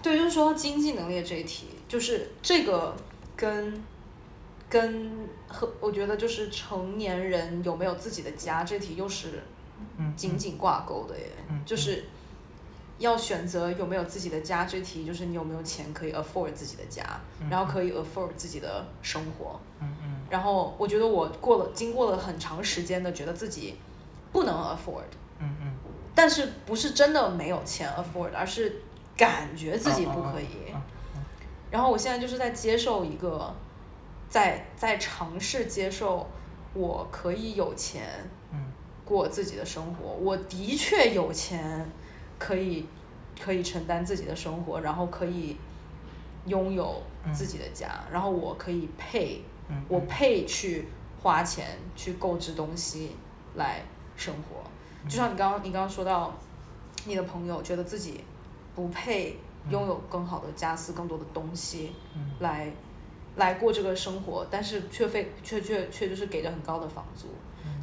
[0.00, 2.94] 对，就是说到经济能力的这一题，就是这个
[3.36, 3.82] 跟
[4.68, 9.42] 跟和我觉得就是成年人有没有自己的家这题又是
[9.96, 12.04] 嗯紧紧挂钩的耶，嗯就是
[13.02, 17.04] 要选择有没有自己的家这题，就是你有没有钱可以 afford 自己的家，
[17.50, 19.60] 然后可以 afford 自己的生活。
[19.80, 20.16] 嗯嗯。
[20.30, 23.76] 然后我觉得我过了经过了很长时间的觉得自己
[24.32, 25.04] 不能 afford，
[25.38, 25.72] 嗯嗯。
[26.14, 28.80] 但是不是真的没有钱 afford，而是
[29.16, 30.72] 感觉自己不可以。
[30.74, 30.80] 嗯。
[31.70, 33.54] 然后我现在就是在接受一个，
[34.28, 36.26] 在在尝试接受
[36.74, 38.02] 我可以有钱
[38.52, 38.72] 嗯。
[39.04, 41.90] 过自己的生活，我的确有钱，
[42.42, 42.84] 可以
[43.40, 45.56] 可以承担自己的生活，然后可以
[46.46, 47.00] 拥有
[47.32, 50.88] 自己的家，然后我可以配，嗯，我配去
[51.22, 53.12] 花钱去购置东西
[53.54, 53.80] 来
[54.16, 54.68] 生活。
[55.08, 56.34] 就像你刚刚你刚刚说到，
[57.06, 58.24] 你的朋友觉得自己
[58.74, 59.36] 不配
[59.70, 62.32] 拥有更好的家私、更多的东西嗯。
[62.40, 62.68] 来
[63.36, 67.28] 来过这个生活，但是却非却却却就是给着很高的房租，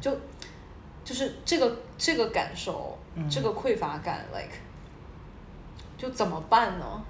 [0.00, 0.14] 就
[1.04, 4.56] 就是这个这个感受，嗯这个匮乏感，like
[5.96, 7.02] 就怎么办呢？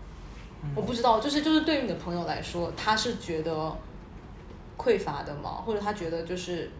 [0.62, 3.76] 嗯我不知道，就是就是对于你的朋友来说，他是觉得
[4.76, 5.62] 匮乏的吗？
[5.64, 6.70] 或者他觉得就是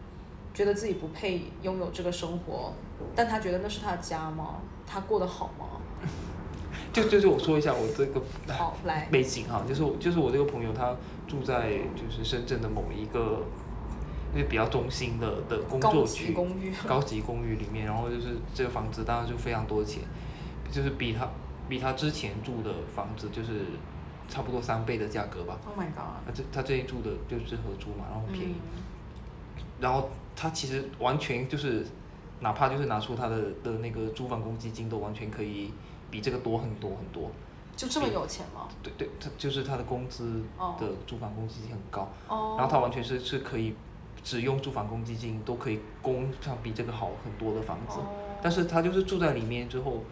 [0.53, 2.73] 觉得自己不配拥有这个生活，
[3.15, 4.57] 但他觉得那是他的家吗？
[4.85, 5.65] 他过得好吗？
[6.93, 8.21] 就就是我说一下我这个
[8.53, 10.95] 好，来，背景哈，就是我就是我这个朋友他
[11.27, 13.41] 住在就是深圳的某一个
[14.33, 20.03] 就是比较中心的的工作区，级公寓， 高级公寓里面，然后就是这个房子当然就非常多钱，
[20.71, 21.27] 就是比他
[21.67, 23.65] 比他之前住的房子就是
[24.29, 25.57] 差不多三倍的价格吧。
[25.65, 26.25] Oh my god！
[26.25, 28.81] 他这他这里住的就是合租嘛，然后便宜，嗯
[29.81, 31.83] 然后他其实完全就是，
[32.39, 35.71] 哪怕就是拿出他的的那个租房公积金，都完全可以
[36.11, 37.31] 比这个多很多很多。
[37.75, 38.67] 就这么有钱吗？
[38.83, 43.73] 对对，他就是他的工资哦的住房公积金很高，哦，然后他完全是是可以
[44.23, 48.05] 只用住房公积金都可以供上比这个好很多的房子，哦。
[48.41, 50.03] 但是他就是住在里面之后，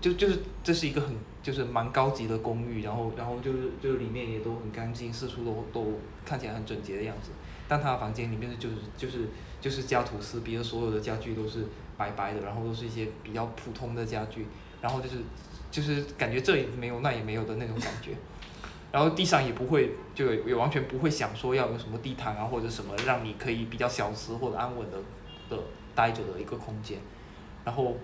[0.00, 7.30] 就就是这是一个很就是蛮高级的公寓，然后然后就是就是里面也都很干净，四处都都看起来很整洁的样子，
[7.66, 9.28] 但他的房间里面就是就是
[9.60, 11.64] 就是家徒四壁，所有的家具都是
[11.96, 14.46] 白白的，然后都是一些比较普通的家具，
[14.82, 15.16] 然后就是
[15.70, 18.12] 就是感觉这也没有那也没有的那种感觉。
[18.92, 24.98] 然后地上也不会，就也完全不会想说要有什么地毯啊或者什么，让你可以比较小资或者安稳的
[25.48, 25.62] 的
[25.94, 26.98] 待着的一个空间。
[27.64, 27.94] 然后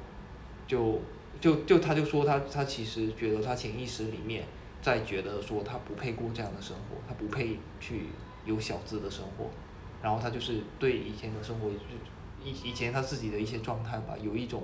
[0.66, 1.01] 就
[1.40, 4.44] 就就他就说他他其实觉得他潜意识里面
[4.81, 8.07] 在觉得说他不配过这样的生活，他不配去
[8.44, 9.51] 有小资的生活。
[10.03, 11.77] 然后他就是对以前的生活，就
[12.44, 14.62] 以以前他自己的一些状态吧，有一种。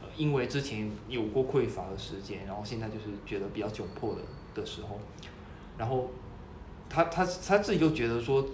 [0.00, 4.20] 呃因为之前有过匮乏的时间，然后现在就是觉得比较窘迫的
[4.54, 4.98] 的时候，
[5.76, 6.08] 然后
[6.88, 8.44] 他他他自己就觉得说，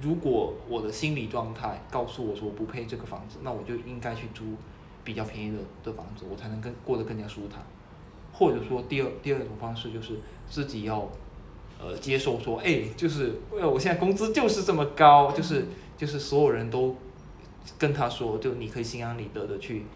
[0.00, 4.44] 如果我的心理状态告诉我说我不配这个房子，那我就应该去租
[5.04, 7.62] 比较便宜的的房子，我才能更过得更加舒坦。
[8.32, 10.14] 或者说第二第二种方式就是
[10.48, 11.08] 自己要
[11.80, 16.94] 呃接受说，哎，就是呃我现在工资就是这么高，就是就是所有人都
[17.76, 19.86] 跟他说，就你可以心安理得的去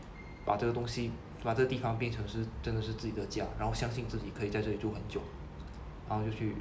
[0.44, 5.20] 把这个东西把这个地方变成是真的是自己的家，然后相信自己可以在这里住很久，
[6.08, 6.56] 然后就去，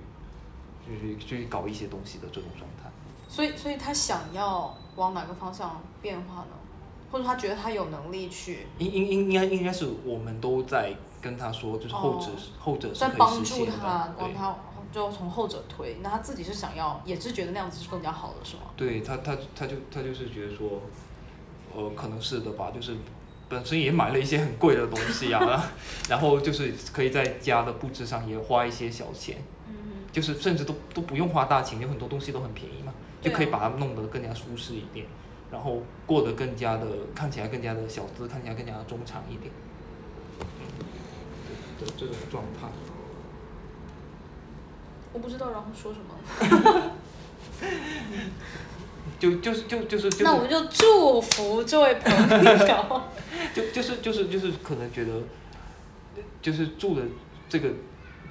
[0.87, 2.89] 就去去搞一些东西的这种状态。
[3.27, 6.47] 所以，所以他想要往哪个方向变化呢？
[7.11, 14.55] 或者他觉得他有能力去应应应应该应该是我们都在跟他说，就是后者、后者是可以在帮助他的，对往他
[14.93, 15.97] 就从后者推。
[16.01, 18.63] 那他自己是想要，也是觉得那样子是更加好的，是吗？
[18.77, 20.81] 对他他他就他就是觉得说，
[21.75, 22.95] 呃，可能是的吧，就是
[23.51, 25.71] 本身也买了一些很贵的东西啊，
[26.07, 29.73] 然后就是可以在家的布置上也花一些小钱，嗯
[30.09, 35.05] 就是甚至都都不用花大钱，有很多东西都很便宜嘛，就可以把它弄得更加舒适一点，
[35.51, 39.51] 然后过得更加的看起来更加的小资，看起来更加的中产一点，
[41.79, 42.69] 的这种状态。
[45.11, 46.15] 我不知道，然后说什么。
[49.19, 53.01] 就就是就就是就是那我们就祝福这位朋友。
[53.53, 55.11] 就就是就是就是可能觉得，
[56.41, 57.01] 就是住的
[57.49, 57.69] 这个，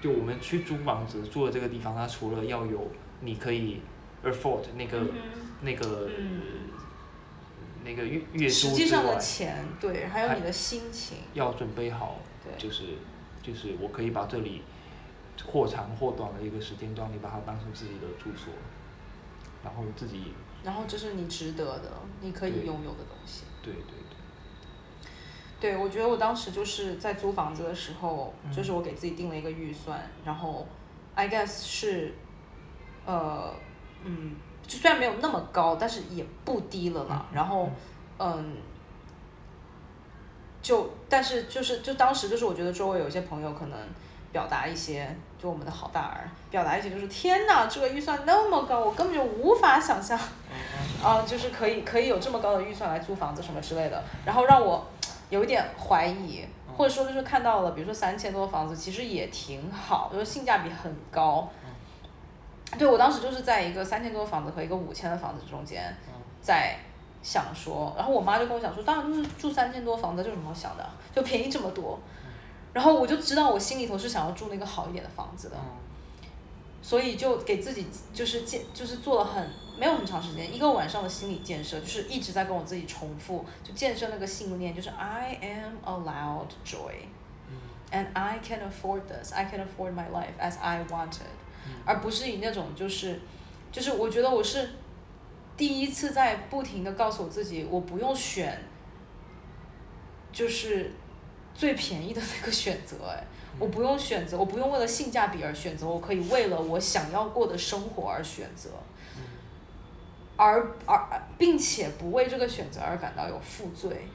[0.00, 3.80] 就我们去租房子住的这个地方，它除了要有你可以
[4.24, 5.09] afford 那个、嗯
[5.62, 6.40] 那个、嗯
[7.85, 12.85] 那个月月实际上租之外的钱，对，还有你的心情，要准备好，对就是
[13.42, 14.62] 就是我可以把这里
[15.44, 18.52] 或长或短的一个时间段，你把它当成自己的住所，
[19.64, 23.44] 然后自己然后这是你值得的，你可以拥有的东西。
[23.62, 23.83] 对对
[25.61, 30.66] 对，对，我觉得我当时就是在租房子的时候，嗯就是我给自己定了一个预算，然后
[31.14, 32.14] I guess 是，
[33.05, 33.55] 呃，
[34.05, 37.27] 嗯，就虽然没有那么高，但是也不低了嘛。
[37.33, 37.68] 然后，
[38.18, 38.57] 嗯，
[40.62, 43.79] 就但是就是就当时就是我觉得周围有一些朋友可能
[44.32, 50.18] 表达一些，就我们的好大儿表达一些就是天呐，这个预算那么高，我根本就无法想象，
[51.02, 54.86] 啊、就是可以可以有这么高的预算来租房子什么之类的，然后让我
[55.30, 56.44] 有一点怀疑，
[56.76, 61.48] 或者说就是看到了，比如说三千多的房子，其实也挺好，就是性价比很高。
[62.78, 65.92] 对我当时就是在一个三千多的房子和一个五千的房子中间，
[66.40, 66.76] 在
[67.20, 71.98] 想说，然后我妈就跟我讲说，当然就是住三千多房子，这有什么好想的，就便宜这么多。
[72.72, 75.56] 然后我就知道我心里头是想要住那个好一点的房子的，
[76.83, 86.92] 所以就给自己就是建就是做了很没有很长时间，一个晚上的心理建设，就是一直在跟我自己重复，就建设那个信念，就是 I am allowed joy。
[87.92, 89.33] And I can afford this.
[89.33, 91.26] I can afford my life as I wanted，、
[91.85, 93.18] 而不是以那种就是，
[93.72, 94.70] 就是我觉得我是
[95.56, 98.62] 第一次在不停的告诉我自己，我不用选，
[100.33, 100.92] 就是
[101.54, 103.22] 最便宜的那个选择，哎，
[103.58, 108.70] 我不用选择，我不用为了性价比而选择，我可以为了我想要过的生活而选择，
[110.36, 114.08] 而而并且不为这个选择而感到有负罪，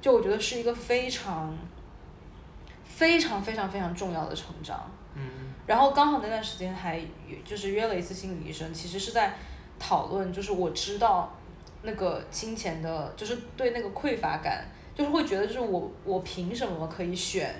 [0.00, 1.56] 就我觉得是一个非常。
[2.84, 4.90] 非常非常非常重要的成长。
[5.14, 5.22] 嗯
[5.66, 7.00] 然后刚好那段时间还
[7.46, 9.32] 就是约了一次心理医生，其实是在
[9.78, 11.32] 讨论，就是我知道
[11.80, 17.54] 那个金钱的，就是对那个匮乏感，就是会觉得就是我我凭什么可以选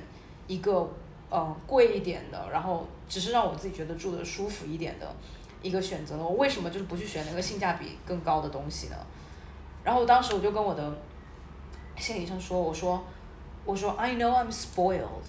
[0.46, 0.88] 一个
[1.30, 5.14] 嗯贵一点的，然后只是让我自己觉得住的舒服一点的
[5.62, 6.22] 一个选择呢？
[6.22, 8.96] 我为什么就是不去选那个性价比更高的东西呢？
[9.82, 10.92] 然后当时我就跟我的
[11.96, 13.02] 心理医生说，我说
[13.64, 15.24] 我说 I know I'm spoiled。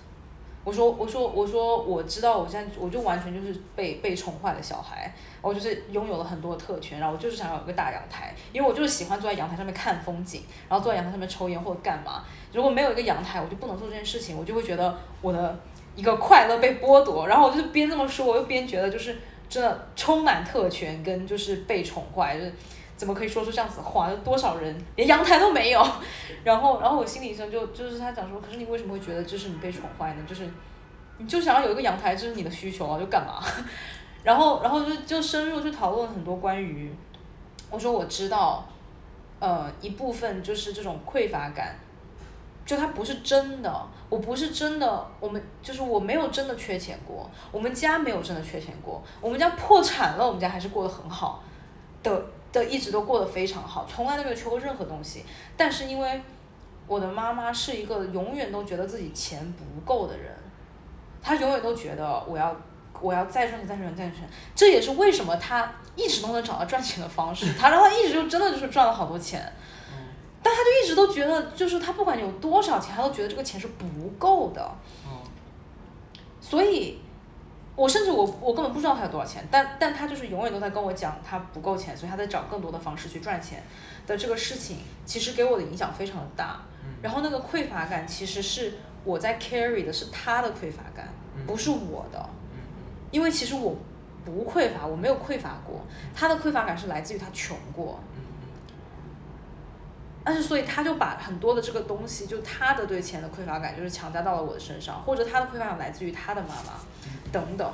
[0.63, 12.23] 我说我说我说我知道我现在我就完全就是被被宠坏的小孩，我就是拥有了很多特权，然后我就是想要有个大阳台，因为我就是喜欢坐在阳台上面看风景，然后坐在阳台上面抽烟或者干嘛。
[12.53, 15.59] 如果没有一个阳台，我就不能做这件事情，我就会觉得我的
[15.95, 19.17] 一个快乐被剥夺，然后我就边这么说，我又边觉得就是
[19.49, 22.53] 真的充满特权跟就是被宠坏，就是
[23.01, 24.11] 怎么可以说出这样子的话？
[24.11, 25.83] 有多少人连阳台都没有？
[26.45, 30.23] 然后，然后我心理医生就就是他讲说，可是你为什么会觉得这是你被宠坏呢？
[30.29, 30.47] 就是
[31.17, 33.41] 你就想要有一个阳台，这是你的需求啊，就干嘛？
[34.23, 36.93] 然后，然后就就深入去讨论很多关于，
[37.71, 38.63] 我说我知道，
[39.39, 41.75] 呃，一部分就是这种匮乏感，
[42.67, 51.43] 就它不是真的，我不是真的，我们就是我没有真的缺钱过，我们家没有真的缺钱过，我们家破产了，我们家还是过得很好
[52.03, 55.25] 的的，一直都过得非常好，从来都没有缺过任何东西。
[55.55, 56.21] 但是因为
[56.87, 60.35] 我的妈妈是一个永远都觉得自己钱不够的人，
[61.21, 62.55] 她永远都觉得我要
[62.99, 67.53] 我要再赚钱再赚钱再赚钱，这也是为什么她一直都能找到赚钱的方式。
[67.59, 69.51] 她然后她一直就真的就是赚了好多钱，
[70.43, 73.85] 但她就一直都觉得就是她不管有多少钱，她都觉得这个钱是不
[74.19, 74.71] 够的。
[76.43, 76.99] 所以，
[77.81, 83.63] 我甚至我我根本不知道他有多少钱，但但他就是永远都在跟我讲他不够钱，所以他在找更多的方式去赚钱
[84.05, 86.61] 的这个事情，其实给我的影响非常的大。
[87.01, 92.23] 然后那个匮乏感其实是我在 carry 的是他的匮乏感，嗯不是我的，
[92.53, 92.59] 嗯
[93.09, 93.75] 因为其实我
[94.23, 95.81] 不匮乏，我没有匮乏过，
[96.13, 98.10] 他的匮乏感是来自于他穷过，嗯
[100.23, 106.73] 但是所以他就把很多的这个东西，就他的对钱的匮乏感，就是强加到了我的身上，或者他的匮乏感来自于他的妈妈，
[107.31, 107.71] 等等。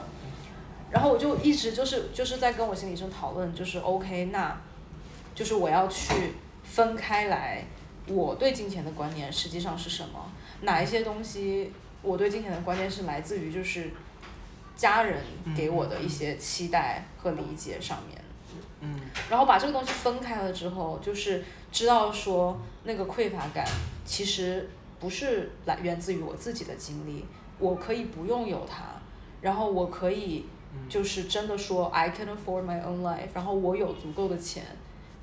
[0.89, 4.57] 然后我就一直就是就是在跟我心理医生讨论，就是 OK，那
[5.35, 6.33] 就是我要去
[6.63, 7.61] 分开来，
[8.07, 10.31] 我对金钱的观念实际上是什么？
[10.61, 13.91] 哪一些东西我对金钱的观念是来自于就是
[14.77, 15.21] 家人
[15.55, 18.17] 给我的一些期待和理解上面。
[18.79, 18.99] 嗯。
[19.29, 23.65] 然后把这个东西分开了之后，就是知道说那个匮乏感
[24.05, 24.69] 其实
[24.99, 27.25] 不是来源自于我自己的经历，
[27.59, 28.83] 我可以不用有它，
[29.41, 30.89] 然后我可以嗯。
[30.89, 34.63] 就是真的说 I can afford my own life，然后我有足够的钱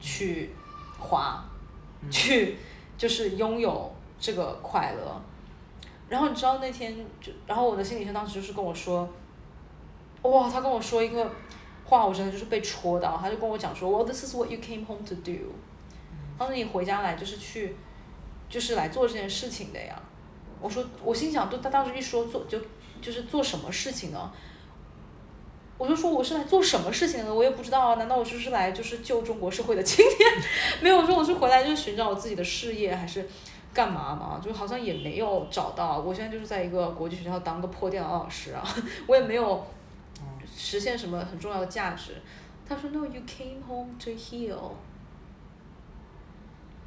[0.01, 0.51] 去
[0.99, 1.45] 花，
[2.03, 2.11] 嗯。
[2.11, 2.57] 去
[2.97, 5.21] 就是拥有这个快乐。
[6.07, 9.09] 然后你知道那天就，然后我的心理医生当时就是跟我说，
[10.23, 11.29] 哇，他跟我说一个
[11.85, 13.18] 话，我真的就是被戳到。
[13.20, 15.53] 他就跟我讲说，Well, this is what you came home to do。
[16.39, 17.76] 他说你回家来就是去，
[18.49, 20.01] 就是来做这件事情的呀。
[20.61, 22.59] 我说，我心想，就他当时一说做就
[23.03, 24.32] 就是做什么事情呢？
[25.76, 27.35] 我就说我是来做什么事情的呢？
[27.35, 27.95] 我也不知道啊。
[27.97, 30.45] 难道我就是来就是救中国社会的青年？
[30.80, 33.28] 没有，我说我是回来就是寻找我自己的事业，还是
[33.74, 34.41] 干嘛嘛？
[34.43, 35.99] 就好像也没有找到。
[35.99, 38.64] 我现在就是在一个国际学校当个破电脑老师啊，
[39.07, 39.66] 我也没有
[40.57, 42.15] 实现什么很重要的价值。
[42.67, 44.73] 他说：“No, you came home to heal。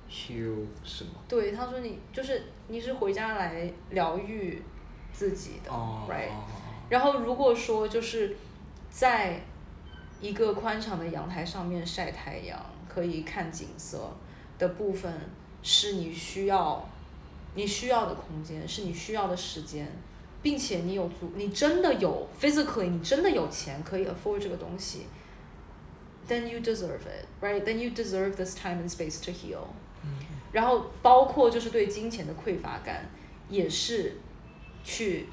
[0.10, 4.62] ，heal 什么？”对，他说你就是你是回家来疗愈
[5.14, 6.44] 自己的、哦 r i g h t 哦
[6.90, 8.36] 然后如果说就是
[8.90, 9.40] 在
[10.22, 12.58] 一个宽敞的阳台上面晒太阳，
[12.88, 14.10] 可以看景色
[14.58, 15.14] 的部分，
[15.62, 16.84] 是你需要
[17.54, 19.88] 你需要的空间，是你需要的时间，
[20.42, 25.08] 并且你有足，你真的有 physically，你真的有钱可以 afford 这个东西
[26.28, 27.64] ，then you deserve it, right?
[27.64, 29.68] Then you deserve this time and space to heal.
[30.04, 30.20] 嗯。
[30.52, 33.10] 然后包括就是对金钱的匮乏感，
[33.50, 34.18] 也是
[34.84, 35.28] 去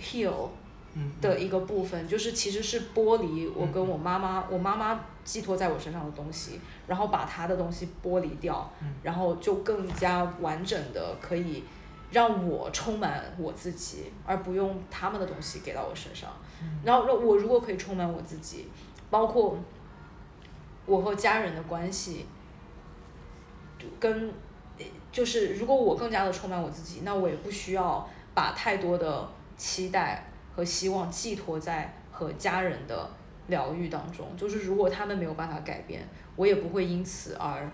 [0.00, 0.48] heal
[0.94, 8.94] 嗯的一个部分，就是其实是剥离我跟我妈妈，我妈妈寄托在我身上的东西，然后把她的东西剥离掉，嗯。
[9.02, 11.62] 然后就更加完整的可以
[12.10, 16.30] 让我充满我自己，而不用他们的东西给到我身上。
[16.84, 18.68] 然后我如果可以充满我自己，
[19.10, 19.58] 包括
[20.86, 22.26] 我和家人的关系，
[23.78, 24.32] 就跟
[25.10, 33.10] 就是如果我更加的充满我自己，那我也不需要把太多的期待和希望寄托在和家人的
[33.48, 34.36] 疗愈当中。
[34.36, 37.70] 就是如果他们没有办法改变，我也不会因此而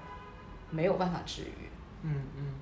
[0.71, 1.69] 没有办法治愈。
[2.03, 2.45] 嗯嗯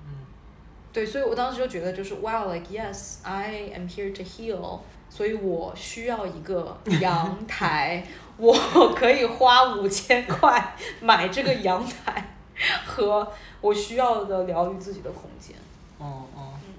[0.93, 4.79] 对，所以我当时就觉得就是 wow，like yes I am here to heal，
[5.09, 8.05] 所以我需要一个阳台，
[8.37, 8.53] 我
[8.93, 12.35] 可以花五千块买这个阳台，
[12.85, 13.25] 和
[13.61, 15.55] 我需要的疗愈自己的空间。
[15.97, 16.73] 哦哦嗯。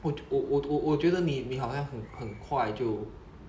[0.00, 3.06] 我我我我我觉得你你好像很很快就，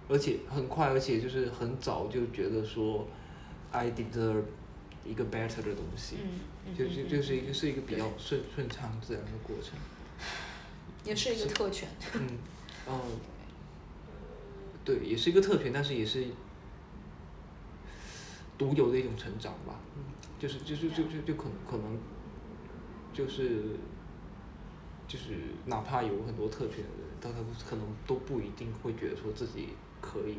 [0.09, 3.05] 而且很快，而且就是很早就觉得说
[3.71, 4.43] ，I deserve
[5.06, 6.18] 一个 better 的东西，
[6.76, 9.78] 就就嗯就是一个是一个比较顺顺畅自然的过程。
[11.03, 11.88] 也是一个特权。
[12.16, 12.28] 嗯，
[12.88, 13.01] 哦，
[14.84, 16.26] 对，也是一个特权，但是也是
[18.58, 19.80] 独有的一种成长吧。
[19.95, 20.03] 嗯，
[20.39, 21.97] 就是就是就就就可能可能
[23.14, 23.78] 就是
[25.08, 25.36] 就是
[25.68, 27.39] 哪怕有很多特权的人，但他
[27.70, 29.70] 可能都不一定会觉得说自己
[30.01, 30.38] 可以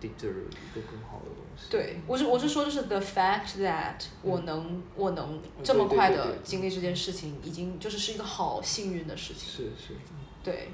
[0.00, 1.66] deserve 一个更好的东西。
[1.70, 9.48] 对，我是我是说，就是 the fact that 我能我能这么快的经历这件事情，已经就是是一个好幸运的事情。
[9.48, 9.94] 是是，
[10.42, 10.70] 对，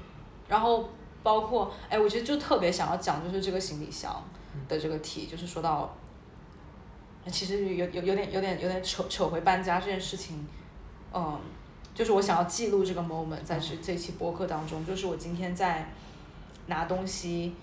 [0.47, 0.89] 然后
[1.21, 4.23] 包括哎，我觉得就特别想要讲就是这个行李箱
[4.69, 5.93] 的这个题，就是说到，
[7.29, 10.47] 其实有有有点有点有点扯扯回搬家这件事情，
[11.13, 11.37] 嗯，
[11.93, 15.91] 就是我想要记录这个 moment 在这这期播客当中，就是我今天在
[16.67, 17.53] 拿东西，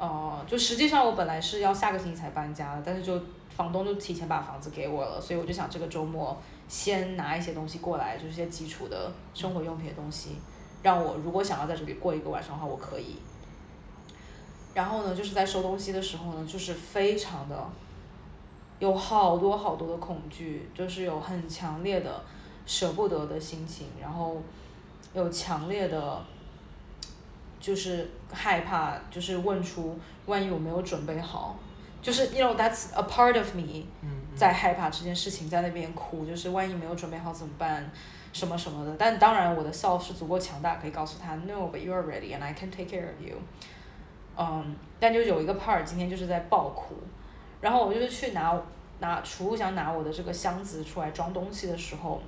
[0.00, 3.20] 呃，就实际上我本来是要下个星期才搬家的，但是就
[3.50, 6.34] 房东就提前把房子给我了，所以我就想这个周末
[6.68, 10.38] 先拿一些东西过来，就是些基础的生活用品的东西。
[10.82, 13.16] 让我如果想要在这里过一个晚上的话，我可以。
[14.72, 17.68] 然后呢，就是在收东西的时候呢，就是非常的
[18.78, 22.22] 有好多好多的恐惧，就是有很强烈的
[22.64, 24.40] 舍不得的心情，然后
[25.12, 26.24] 有强烈的，
[27.60, 31.56] 就是害怕，就是问出万一我没有准备好，
[32.00, 37.90] 就是 you know that's a part of me，嗯在害怕这件事情，在那边哭，就是万一没有准备好怎么办，
[38.32, 38.96] 什么什么的。
[38.98, 43.36] 但当然，我的 self 是足够强大，可以告诉他，no，but you are ready and I can take care of you。
[44.38, 46.94] 嗯，但就有一个 part 今天就是在爆哭，
[47.60, 48.58] 然后我就是去拿
[49.00, 52.22] 拿储物箱拿我的这个箱子出来装东西的时候，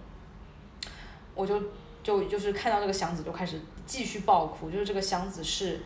[1.35, 1.63] 我就
[2.03, 5.81] 就就是看到这个箱子就开始继续爆哭，就是这个箱子是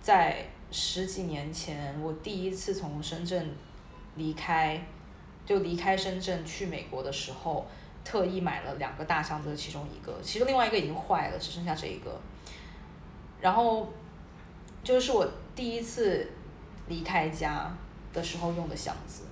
[0.00, 3.54] 在十几年前我第一次从深圳
[4.16, 4.80] 离开，
[5.44, 7.66] 就离开深圳去美国的时候，
[8.04, 12.20] 特意买了两个大箱子的其中一个，其实另外一个已经坏了，只剩下这一个，
[13.40, 13.88] 然后
[14.82, 15.26] 就是我。
[15.56, 16.28] 第一次
[16.88, 17.72] 离开家
[18.12, 19.22] 的时候用的箱子，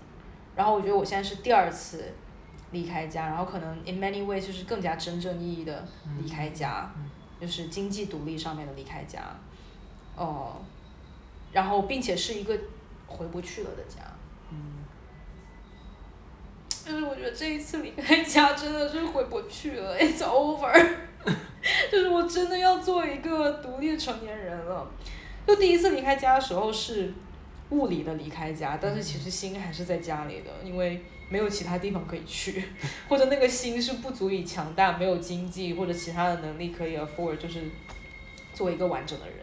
[0.54, 2.14] 然后我觉得我现在是第二次
[2.70, 5.84] 离开家，然后可能 in many ways 就是更加真正意义的
[6.20, 6.88] 离开家，
[7.42, 9.20] 就是经济独立上面的离开家，
[10.14, 10.62] 哦，
[11.50, 12.56] 然后并且是一个
[13.08, 13.96] 回不去了的家，
[14.52, 14.84] 嗯
[16.70, 20.72] 就是我觉得这一次离开家真的是回不去了，it's over，
[21.90, 24.88] 就是我真的要做一个独立的成年人了。
[25.44, 27.12] 就第一次离开家的时候是
[27.72, 32.62] 物理的离开家，但是其实心还是在家里的，因为没有其他地方可以去，
[33.08, 37.62] 或者那个心是不足以强大，没有经济或者其他的能力可以 afford，就是
[38.52, 39.38] 做一个完整的人。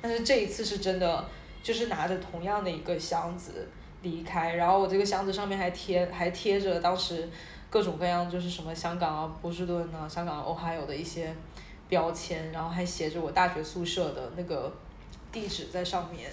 [0.00, 1.24] 但是这一次是真的，
[1.62, 3.68] 就是拿着同样的一个箱子
[4.02, 7.28] 离开，然后我这个箱子上面还贴还贴着当时
[7.70, 11.32] 各种各样就是什么香港啊、波士顿啊、香港、Ohio 的一些
[11.88, 14.72] 标签，然后还写着我大学宿舍的那个。
[15.32, 16.30] 地址在上面，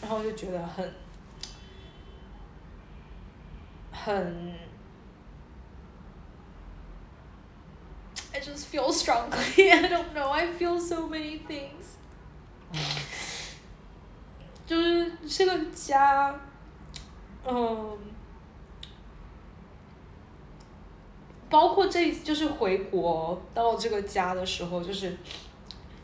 [0.00, 0.92] 然后就觉得很
[3.90, 4.54] 很
[8.32, 9.70] ，I just feel strongly.
[9.70, 10.30] I don't know.
[10.30, 11.96] I feel so many things.
[14.66, 16.38] 就是这个家，
[17.46, 17.98] 嗯，
[21.48, 25.16] 包括这就是回国到这个家的时候，就是。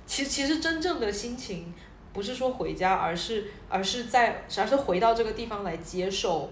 [0.04, 1.72] 其其实真正的心情
[2.12, 6.50] 不是说回家，而是而是在而是回到这个地方来接受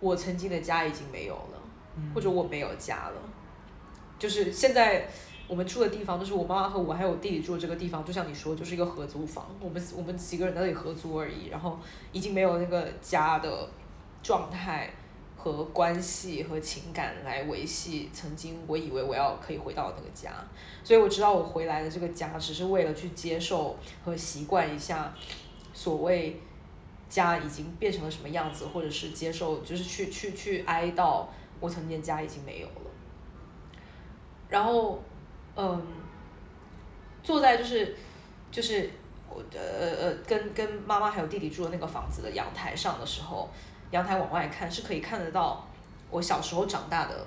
[0.00, 1.60] 我曾经的家已经没有了，
[2.14, 3.22] 或者我没有家了。
[4.18, 5.08] 就是现在
[5.46, 11.78] 我们住的地方，就是我妈妈和我还有我弟弟住的这个地方，就像你说，就是一个合租房，我们我们几个人在那里合租而已，然后
[12.12, 13.68] 已经没有那个家的
[14.22, 14.90] 状态。
[15.44, 20.32] 和关系和情感来维系曾经我以为我要可以回到那个家，
[20.82, 25.14] 所以我知道我回来的这个家只是为了去接受和习惯一下
[25.74, 26.40] 所谓
[27.10, 31.26] 家已经变成了什么样子，或者是接受就是去去去哀悼
[31.60, 32.90] 我曾经家已经没有了。
[34.48, 34.98] 然后，
[35.56, 35.86] 嗯，
[37.22, 37.94] 坐在就是
[38.50, 38.88] 就是
[39.28, 43.46] 我的呃呃跟跟妈妈还有弟弟住的那个房子的阳台上的时候。
[43.90, 45.66] 阳台往外看是可以看得到
[46.10, 47.26] 我小时候长大的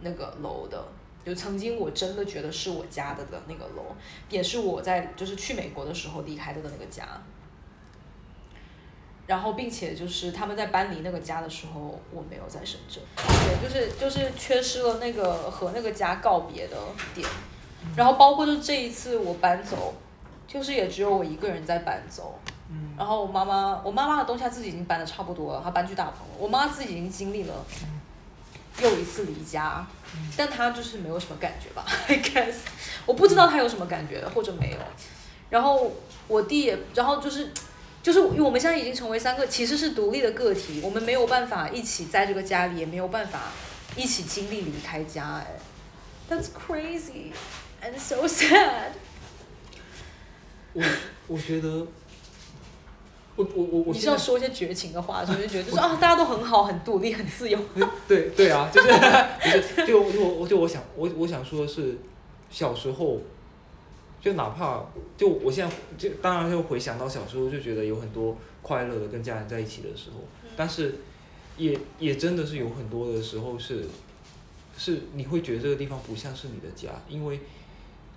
[0.00, 0.84] 那个楼的，
[1.24, 3.94] 就曾经我真的觉得是我家的的那个楼，
[4.28, 7.06] 也是我在就是去美国的时候离开的那个家。
[9.26, 16.76] 然后，并且就是他们在搬离那个家的时候，我没有在深圳，对，就是就是缺失了那个和那个家告别的
[17.14, 17.26] 点。
[17.96, 19.94] 然后，包括就这一次我搬走，
[20.46, 22.38] 就是也只有我一个人在搬走。
[22.96, 26.34] 然后我妈妈，我妈妈的东西她自己已经搬的差不多了，她搬去大棚了。
[26.38, 27.64] 我妈自己已经经历了
[28.80, 29.86] 又一次离家，
[30.36, 31.84] 但她就是没有什么感觉吧？
[32.08, 32.54] I guess，
[33.04, 34.78] 我不知道她有什么感觉或者没有。
[35.50, 35.92] 然后
[36.26, 37.52] 我弟也，然后就是
[38.02, 43.52] 就是因为我们现在已经成为三个其实是独立的个体，我们没有办法一起在这个家里，也没有办法
[43.96, 45.36] 一起经历离开家。
[45.36, 45.56] 哎
[46.30, 47.32] ，That's crazy
[47.82, 48.92] and so sad。
[50.72, 50.82] 我
[51.26, 51.86] 我觉得。
[53.36, 57.58] 我我我我你是要说一些绝情的话， 所以就觉得就是啊，大家都很好，很独立，很自由。
[58.06, 61.98] 对对啊，就是就是就我我就我想我我想说的是，
[62.50, 63.20] 小时候，
[64.20, 64.84] 就哪怕
[65.16, 70.20] 就我现在就当然就回想到小时候，就觉得有很多快乐的跟家人在一起的时候，
[70.56, 71.00] 但是
[71.56, 73.86] 也也真的是有很多的时候是
[74.78, 77.40] 是你会觉得这个地方不像是你的家，因为。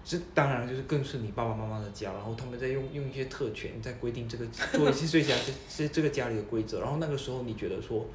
[0.09, 8.05] 这当然就是更是你爸爸妈妈的家，然后他们在用用一些特权在规定这个做一些这家这这这个家里的规则，然后那个时候你觉得说，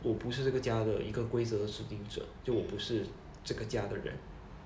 [0.00, 3.04] 我不是这个家的一个规则的制定者，就我不是
[3.42, 4.14] 这个家的人，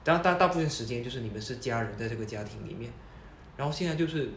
[0.04, 2.92] 大大大部分时间就是你们是家人在这个家庭里面，
[3.56, 4.28] 然后现在就是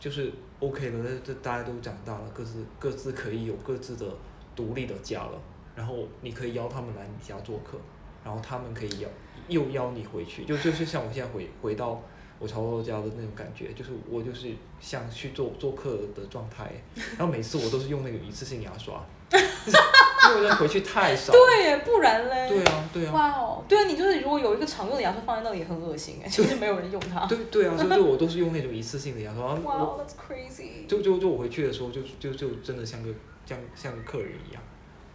[0.00, 4.12] 就是 OK 了，这这大家都长大了，各自各自可以有各自的
[4.56, 5.40] 独立的家了，
[5.76, 7.78] 然后你可以邀他们来你家做客，
[8.24, 9.08] 然后他们可以邀。
[9.48, 12.02] 又邀你回去，就就是像我现在回回到
[12.38, 14.48] 我潮州家的那种感觉，就是我就是
[14.80, 16.70] 像去做做客的状态，
[17.16, 21.32] 然后每次我都是用那个一次性牙刷， 因为那回去太少。
[21.32, 22.48] 对耶，不然嘞？
[22.48, 27.26] 对啊，对啊，哇哦，对啊，你就是如果有一个常用的牙刷放在那里也很恶心哎，就是没有人用它。
[27.26, 30.86] 对对啊，所以就我都是用那种一次性的牙刷，哇我，That's crazy。
[30.86, 33.08] 就就就我回去的时候就就就真的像个
[33.46, 34.62] 像像个客人一样，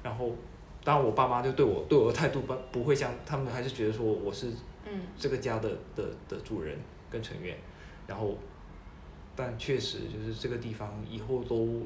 [0.02, 0.32] 然后
[0.84, 4.52] 当然我爸妈就对我对我的态度不不会像他们还是觉得说我是
[4.86, 5.02] 嗯。
[5.18, 6.78] 这个家的的的主人
[7.10, 7.56] 跟成员，
[8.08, 8.36] 然后
[9.36, 11.82] 但确实就是这个地方以后都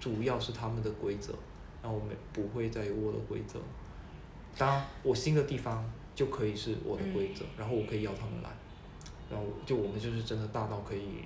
[0.00, 1.34] 主要是他们的规则，
[1.82, 3.58] 然后我们不会再有我的规则。
[4.56, 5.84] 当然我新的地方
[6.14, 8.48] 就可以是我的规则，然后我可以邀他们来，
[9.30, 11.22] 然后就我们就是真的大到可以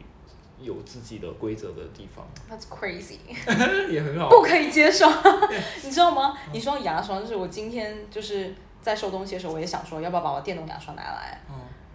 [0.61, 3.19] 有自己的规则的地方，，That's crazy。
[3.91, 4.29] 也很好。
[4.29, 5.07] 不可以接受，
[5.83, 6.37] 你知道吗？
[6.53, 11.55] 你说牙刷，就是我今天就是在收东西的时候，我也想说要不要把我电动牙刷拿来，嗯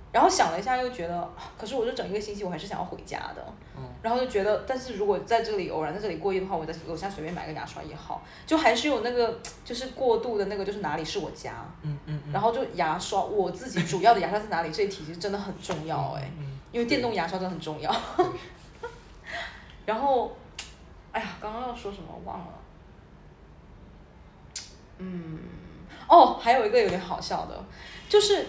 [0.09, 3.45] 然后想了一下，又觉得，啊可是我就整一个星期，我还是想要回家的。
[3.75, 12.31] 嗯然后就觉得，但是如果在这里偶然在这里过夜的话，我在楼下随便买个牙刷也好，就还是有那个就是过度的那个，就是哪里是我家，嗯嗯嗯。
[12.33, 16.31] 然后就牙刷我自己主要的牙刷在哪里，这一题其实真的很重要哎、
[16.71, 17.93] 因为电动牙刷真的很重要。
[19.85, 20.35] 然后，
[21.11, 22.47] 哎呀，刚刚要说什么忘了。
[24.97, 25.39] 嗯，
[26.07, 27.63] 哦，还有一个有点好笑的，
[28.09, 28.47] 就是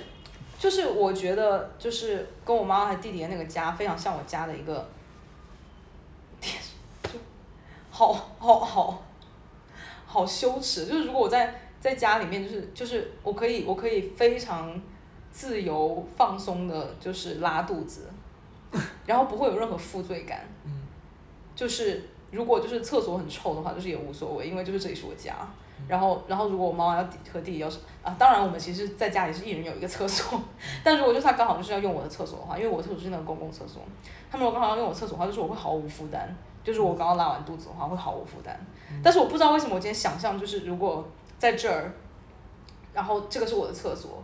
[0.59, 4.89] 就是我觉得就是跟我妈妈和弟弟的那个家非常像我家的一个，
[6.41, 7.11] 就
[7.91, 9.03] 好好好
[10.07, 10.87] 好羞耻。
[10.87, 14.81] 就是如果我在在家里面，就是就是我可以我可以非常
[15.31, 18.09] 自由放松的，就是拉肚子，
[19.07, 20.41] 然后不会有任何负罪感。
[20.65, 20.83] 嗯。
[21.55, 25.35] 就是如果就是厕所很臭的话，就是也无所谓，因为就是这里是我家。
[25.87, 30.41] 然后，然后如果我妈妈要和弟弟要是啊，当然我们其实在家里是一人有一个厕所，
[30.83, 33.81] 但如果就是他刚好就是要用我的厕所的话，因为我的厕所是那个公共厕所，
[34.29, 36.29] 他们如果刚好要用我厕所的话，就是我会毫无负担，
[36.65, 38.59] 就是我刚刚拉完肚子的话会毫无负担。
[39.05, 41.07] 但是我不知道为什么我今天想象就是如果
[41.39, 41.93] 在这儿，
[42.93, 44.23] 然后这个是我的厕所，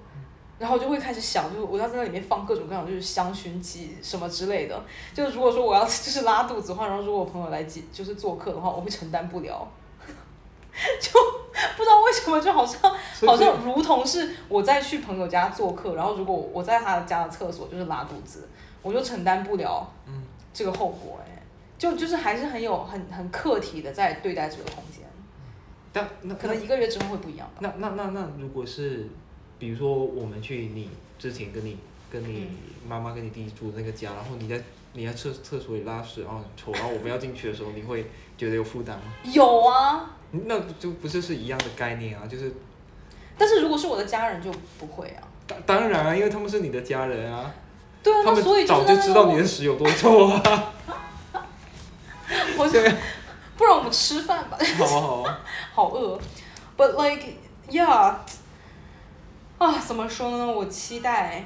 [0.65, 4.83] 然后我就会开始想，就是我要在那里面放各种各样就是香薰剂什么之类的。
[5.13, 9.69] 就是如果说我要 就是拉肚子的话，然后如果我朋友来接就是做客的话，我会承担不了。
[10.99, 11.11] 就
[11.77, 12.81] 不知道为什么，就好像
[13.27, 18.49] 好像如同是我在去朋友家做客，然后如果我在他家的厕所就是拉肚子，
[18.81, 20.23] 我就承担不了嗯
[20.55, 21.43] 这个后果、哎，
[21.77, 25.05] 就就是还是很有很很客体的在对待这个空间，
[25.93, 27.59] 但那可能一个月之后会不一样吧。
[27.61, 29.07] 那那那那如果是，
[29.59, 31.77] 比如说我们去你之前跟你
[32.11, 32.49] 跟你
[32.87, 39.05] 妈妈跟你弟弟住的那个家，然后你在你在厕厕所里拉屎，然后很臭，然后我们要进去的时候，你会觉得有负担吗？
[39.25, 42.53] 有啊，那就不是是一样的概念啊，就是
[43.37, 45.23] 但是如果是我的家人就不会啊。
[45.47, 47.53] 当当然啊，因为他们是你的家人啊，
[48.03, 50.73] 对啊，他们那所以早就知道你的屎有多臭啊。
[52.57, 52.83] 我想，
[53.57, 55.41] 不然我们吃饭吧，好啊好啊，
[55.75, 56.19] 好饿。
[56.77, 57.35] But like
[57.69, 58.15] yeah，
[59.65, 60.47] 啊，怎么说呢？
[60.47, 61.45] 我期待。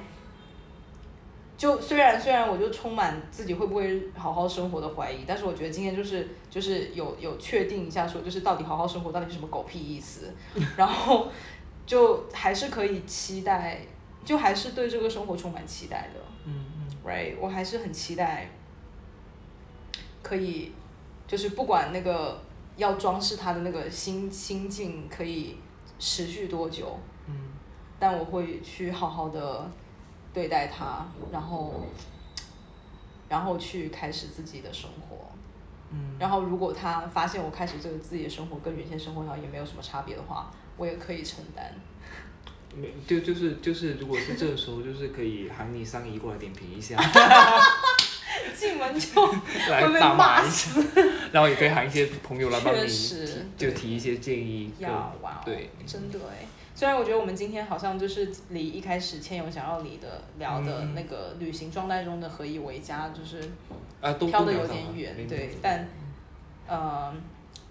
[1.56, 10.32] 就虽然虽然我就充满自己会不会好好生活的怀疑，但是我觉得今天就是就是有有确定一下说就是到底好好生活到底是什么狗屁意思，
[10.78, 11.26] 然后
[11.84, 13.80] 就还是可以期待，
[14.24, 16.20] 就还是对这个生活充满期待的。
[16.44, 18.48] 嗯嗯 right，我还是很期待，
[20.22, 20.70] 可以，
[21.26, 22.40] 就是不管那个
[22.76, 25.56] 要装饰它的那个心心境可以
[25.98, 27.07] 持续多久，嗯
[27.98, 29.70] 但我会去好好的
[30.32, 31.82] 对待它，然后，
[33.28, 35.16] 然后去开始自己的生活。
[35.90, 41.74] 嗯然后，如果他发现我开始这个自己的生活跟原先生活上也没有什么差别的话，我也可以承担。
[42.76, 46.96] 没就就是就是，如果是这个时候，就是可以喊你上姨过来点评一下，
[48.56, 49.24] 进门就
[49.70, 50.70] 来会被大骂骂一下，
[51.32, 54.72] 然后也可以喊一些朋友来帮确你实就提一些建议。
[54.78, 56.46] 呀跟哇哦，对，真的哎。
[56.74, 63.40] 虽然我觉得我们今天好像就是离一开始千友想要离的聊的嗯那个旅行状态中的何以为家，就是
[64.00, 65.88] 飘的有点远，没对，但，
[66.68, 67.12] 呃，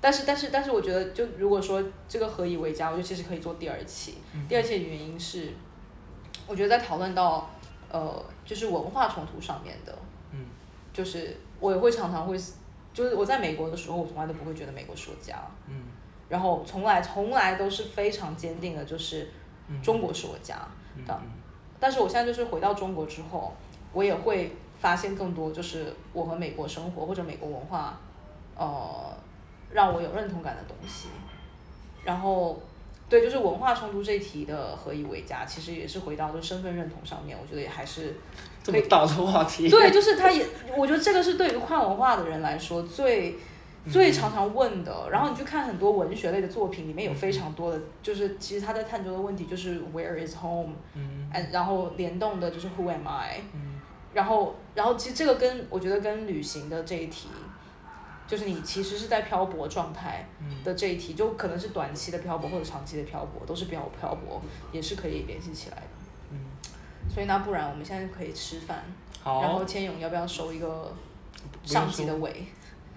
[0.02, 4.16] 但是但是但是我觉得，就如果说这个何以为家，我觉得其实可以做第二期。
[4.34, 5.54] 嗯第二期的原因是，
[6.46, 7.50] 我觉得在讨论到
[7.90, 10.07] 呃，就是文化冲突上面的，嗯
[10.98, 12.36] 就是我也会常常会，
[12.92, 15.38] 就是我在美国的时候，我从来都不会觉得美国是我家，
[15.68, 15.84] 嗯
[16.28, 19.30] 然后从来从来都是非常坚定的，就是
[19.68, 20.58] 嗯中国是我家。
[20.96, 21.22] 嗯的
[21.80, 23.54] 但是我现在就是回到中国之后，
[23.94, 28.00] 我也会发现更多，就是我和美国生活或者美国文化，
[28.56, 29.16] 呃，
[29.72, 31.10] 让我有认同感的东西。
[32.04, 32.60] 然后，
[33.08, 38.16] 对，就是文化冲突这一题的何以为家，其实也是回到就身份认同上面，我觉得也还是
[38.68, 40.46] 这么大的话题， 对，就是他也，
[40.76, 43.36] 我觉得这个是对于跨文化的人来说最
[43.90, 45.10] 最常常问的。
[45.10, 50.74] 然后你去看很多文学类的作品，里面有非常多的，就是其实他在探究的问题就是 Where is home？
[50.94, 53.42] 嗯哎，然后联动的就是 Who am I？
[53.54, 53.76] 嗯
[54.14, 57.28] 然后，然后其实这个跟我觉得跟旅行的这一题，
[58.26, 64.42] 就是你其实是在漂泊状态嗯的这一题，就可能是短期的漂泊或者长期的漂泊，都是漂漂泊，
[64.72, 65.87] 也是可以联系起来的。
[67.18, 68.84] 嗯，所以那不然我们现在可以吃饭，
[69.24, 70.94] 好然后，千勇要不要收一个
[71.64, 72.46] 上级的说尾？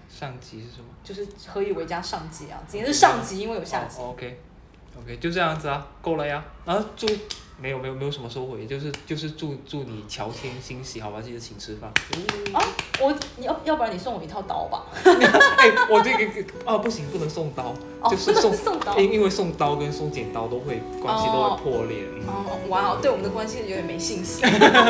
[0.07, 0.85] 上级是什么？
[1.03, 2.61] 就是何以为家上级啊？
[2.67, 3.99] 今天是上级，因为有下集。
[3.99, 4.39] 哦、OK
[4.95, 6.43] OK，就这样子啊，够了呀。
[6.65, 7.07] 然后祝
[7.61, 11.21] 没有没有没有什么收回，就是就是祝祝你乔迁欣喜，好吧？
[11.21, 11.91] 记得请吃饭。
[12.53, 12.59] 啊，
[12.99, 14.85] 我你要要不然你送我一套刀吧？
[15.05, 16.25] 哎、我这个
[16.65, 18.97] 啊不行，不能送刀，哦，就是送送刀。
[18.97, 21.99] 因因为送刀跟送剪刀都会关系都会破裂。
[22.15, 24.43] 嗯哦，哇，对我们的关系有点没信心。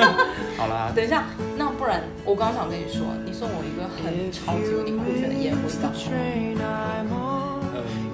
[0.58, 1.26] 好啦，等一下，
[1.58, 5.92] 那不然我刚刚想跟你说，你送我一个很超级无敌酷炫的烟灰缸。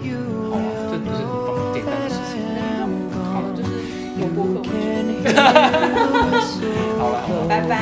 [0.02, 2.10] 嗯，好啊，这不是很方简单
[4.38, 4.44] 好
[7.10, 7.68] 了， 好了，拜拜。
[7.68, 7.74] 拜拜。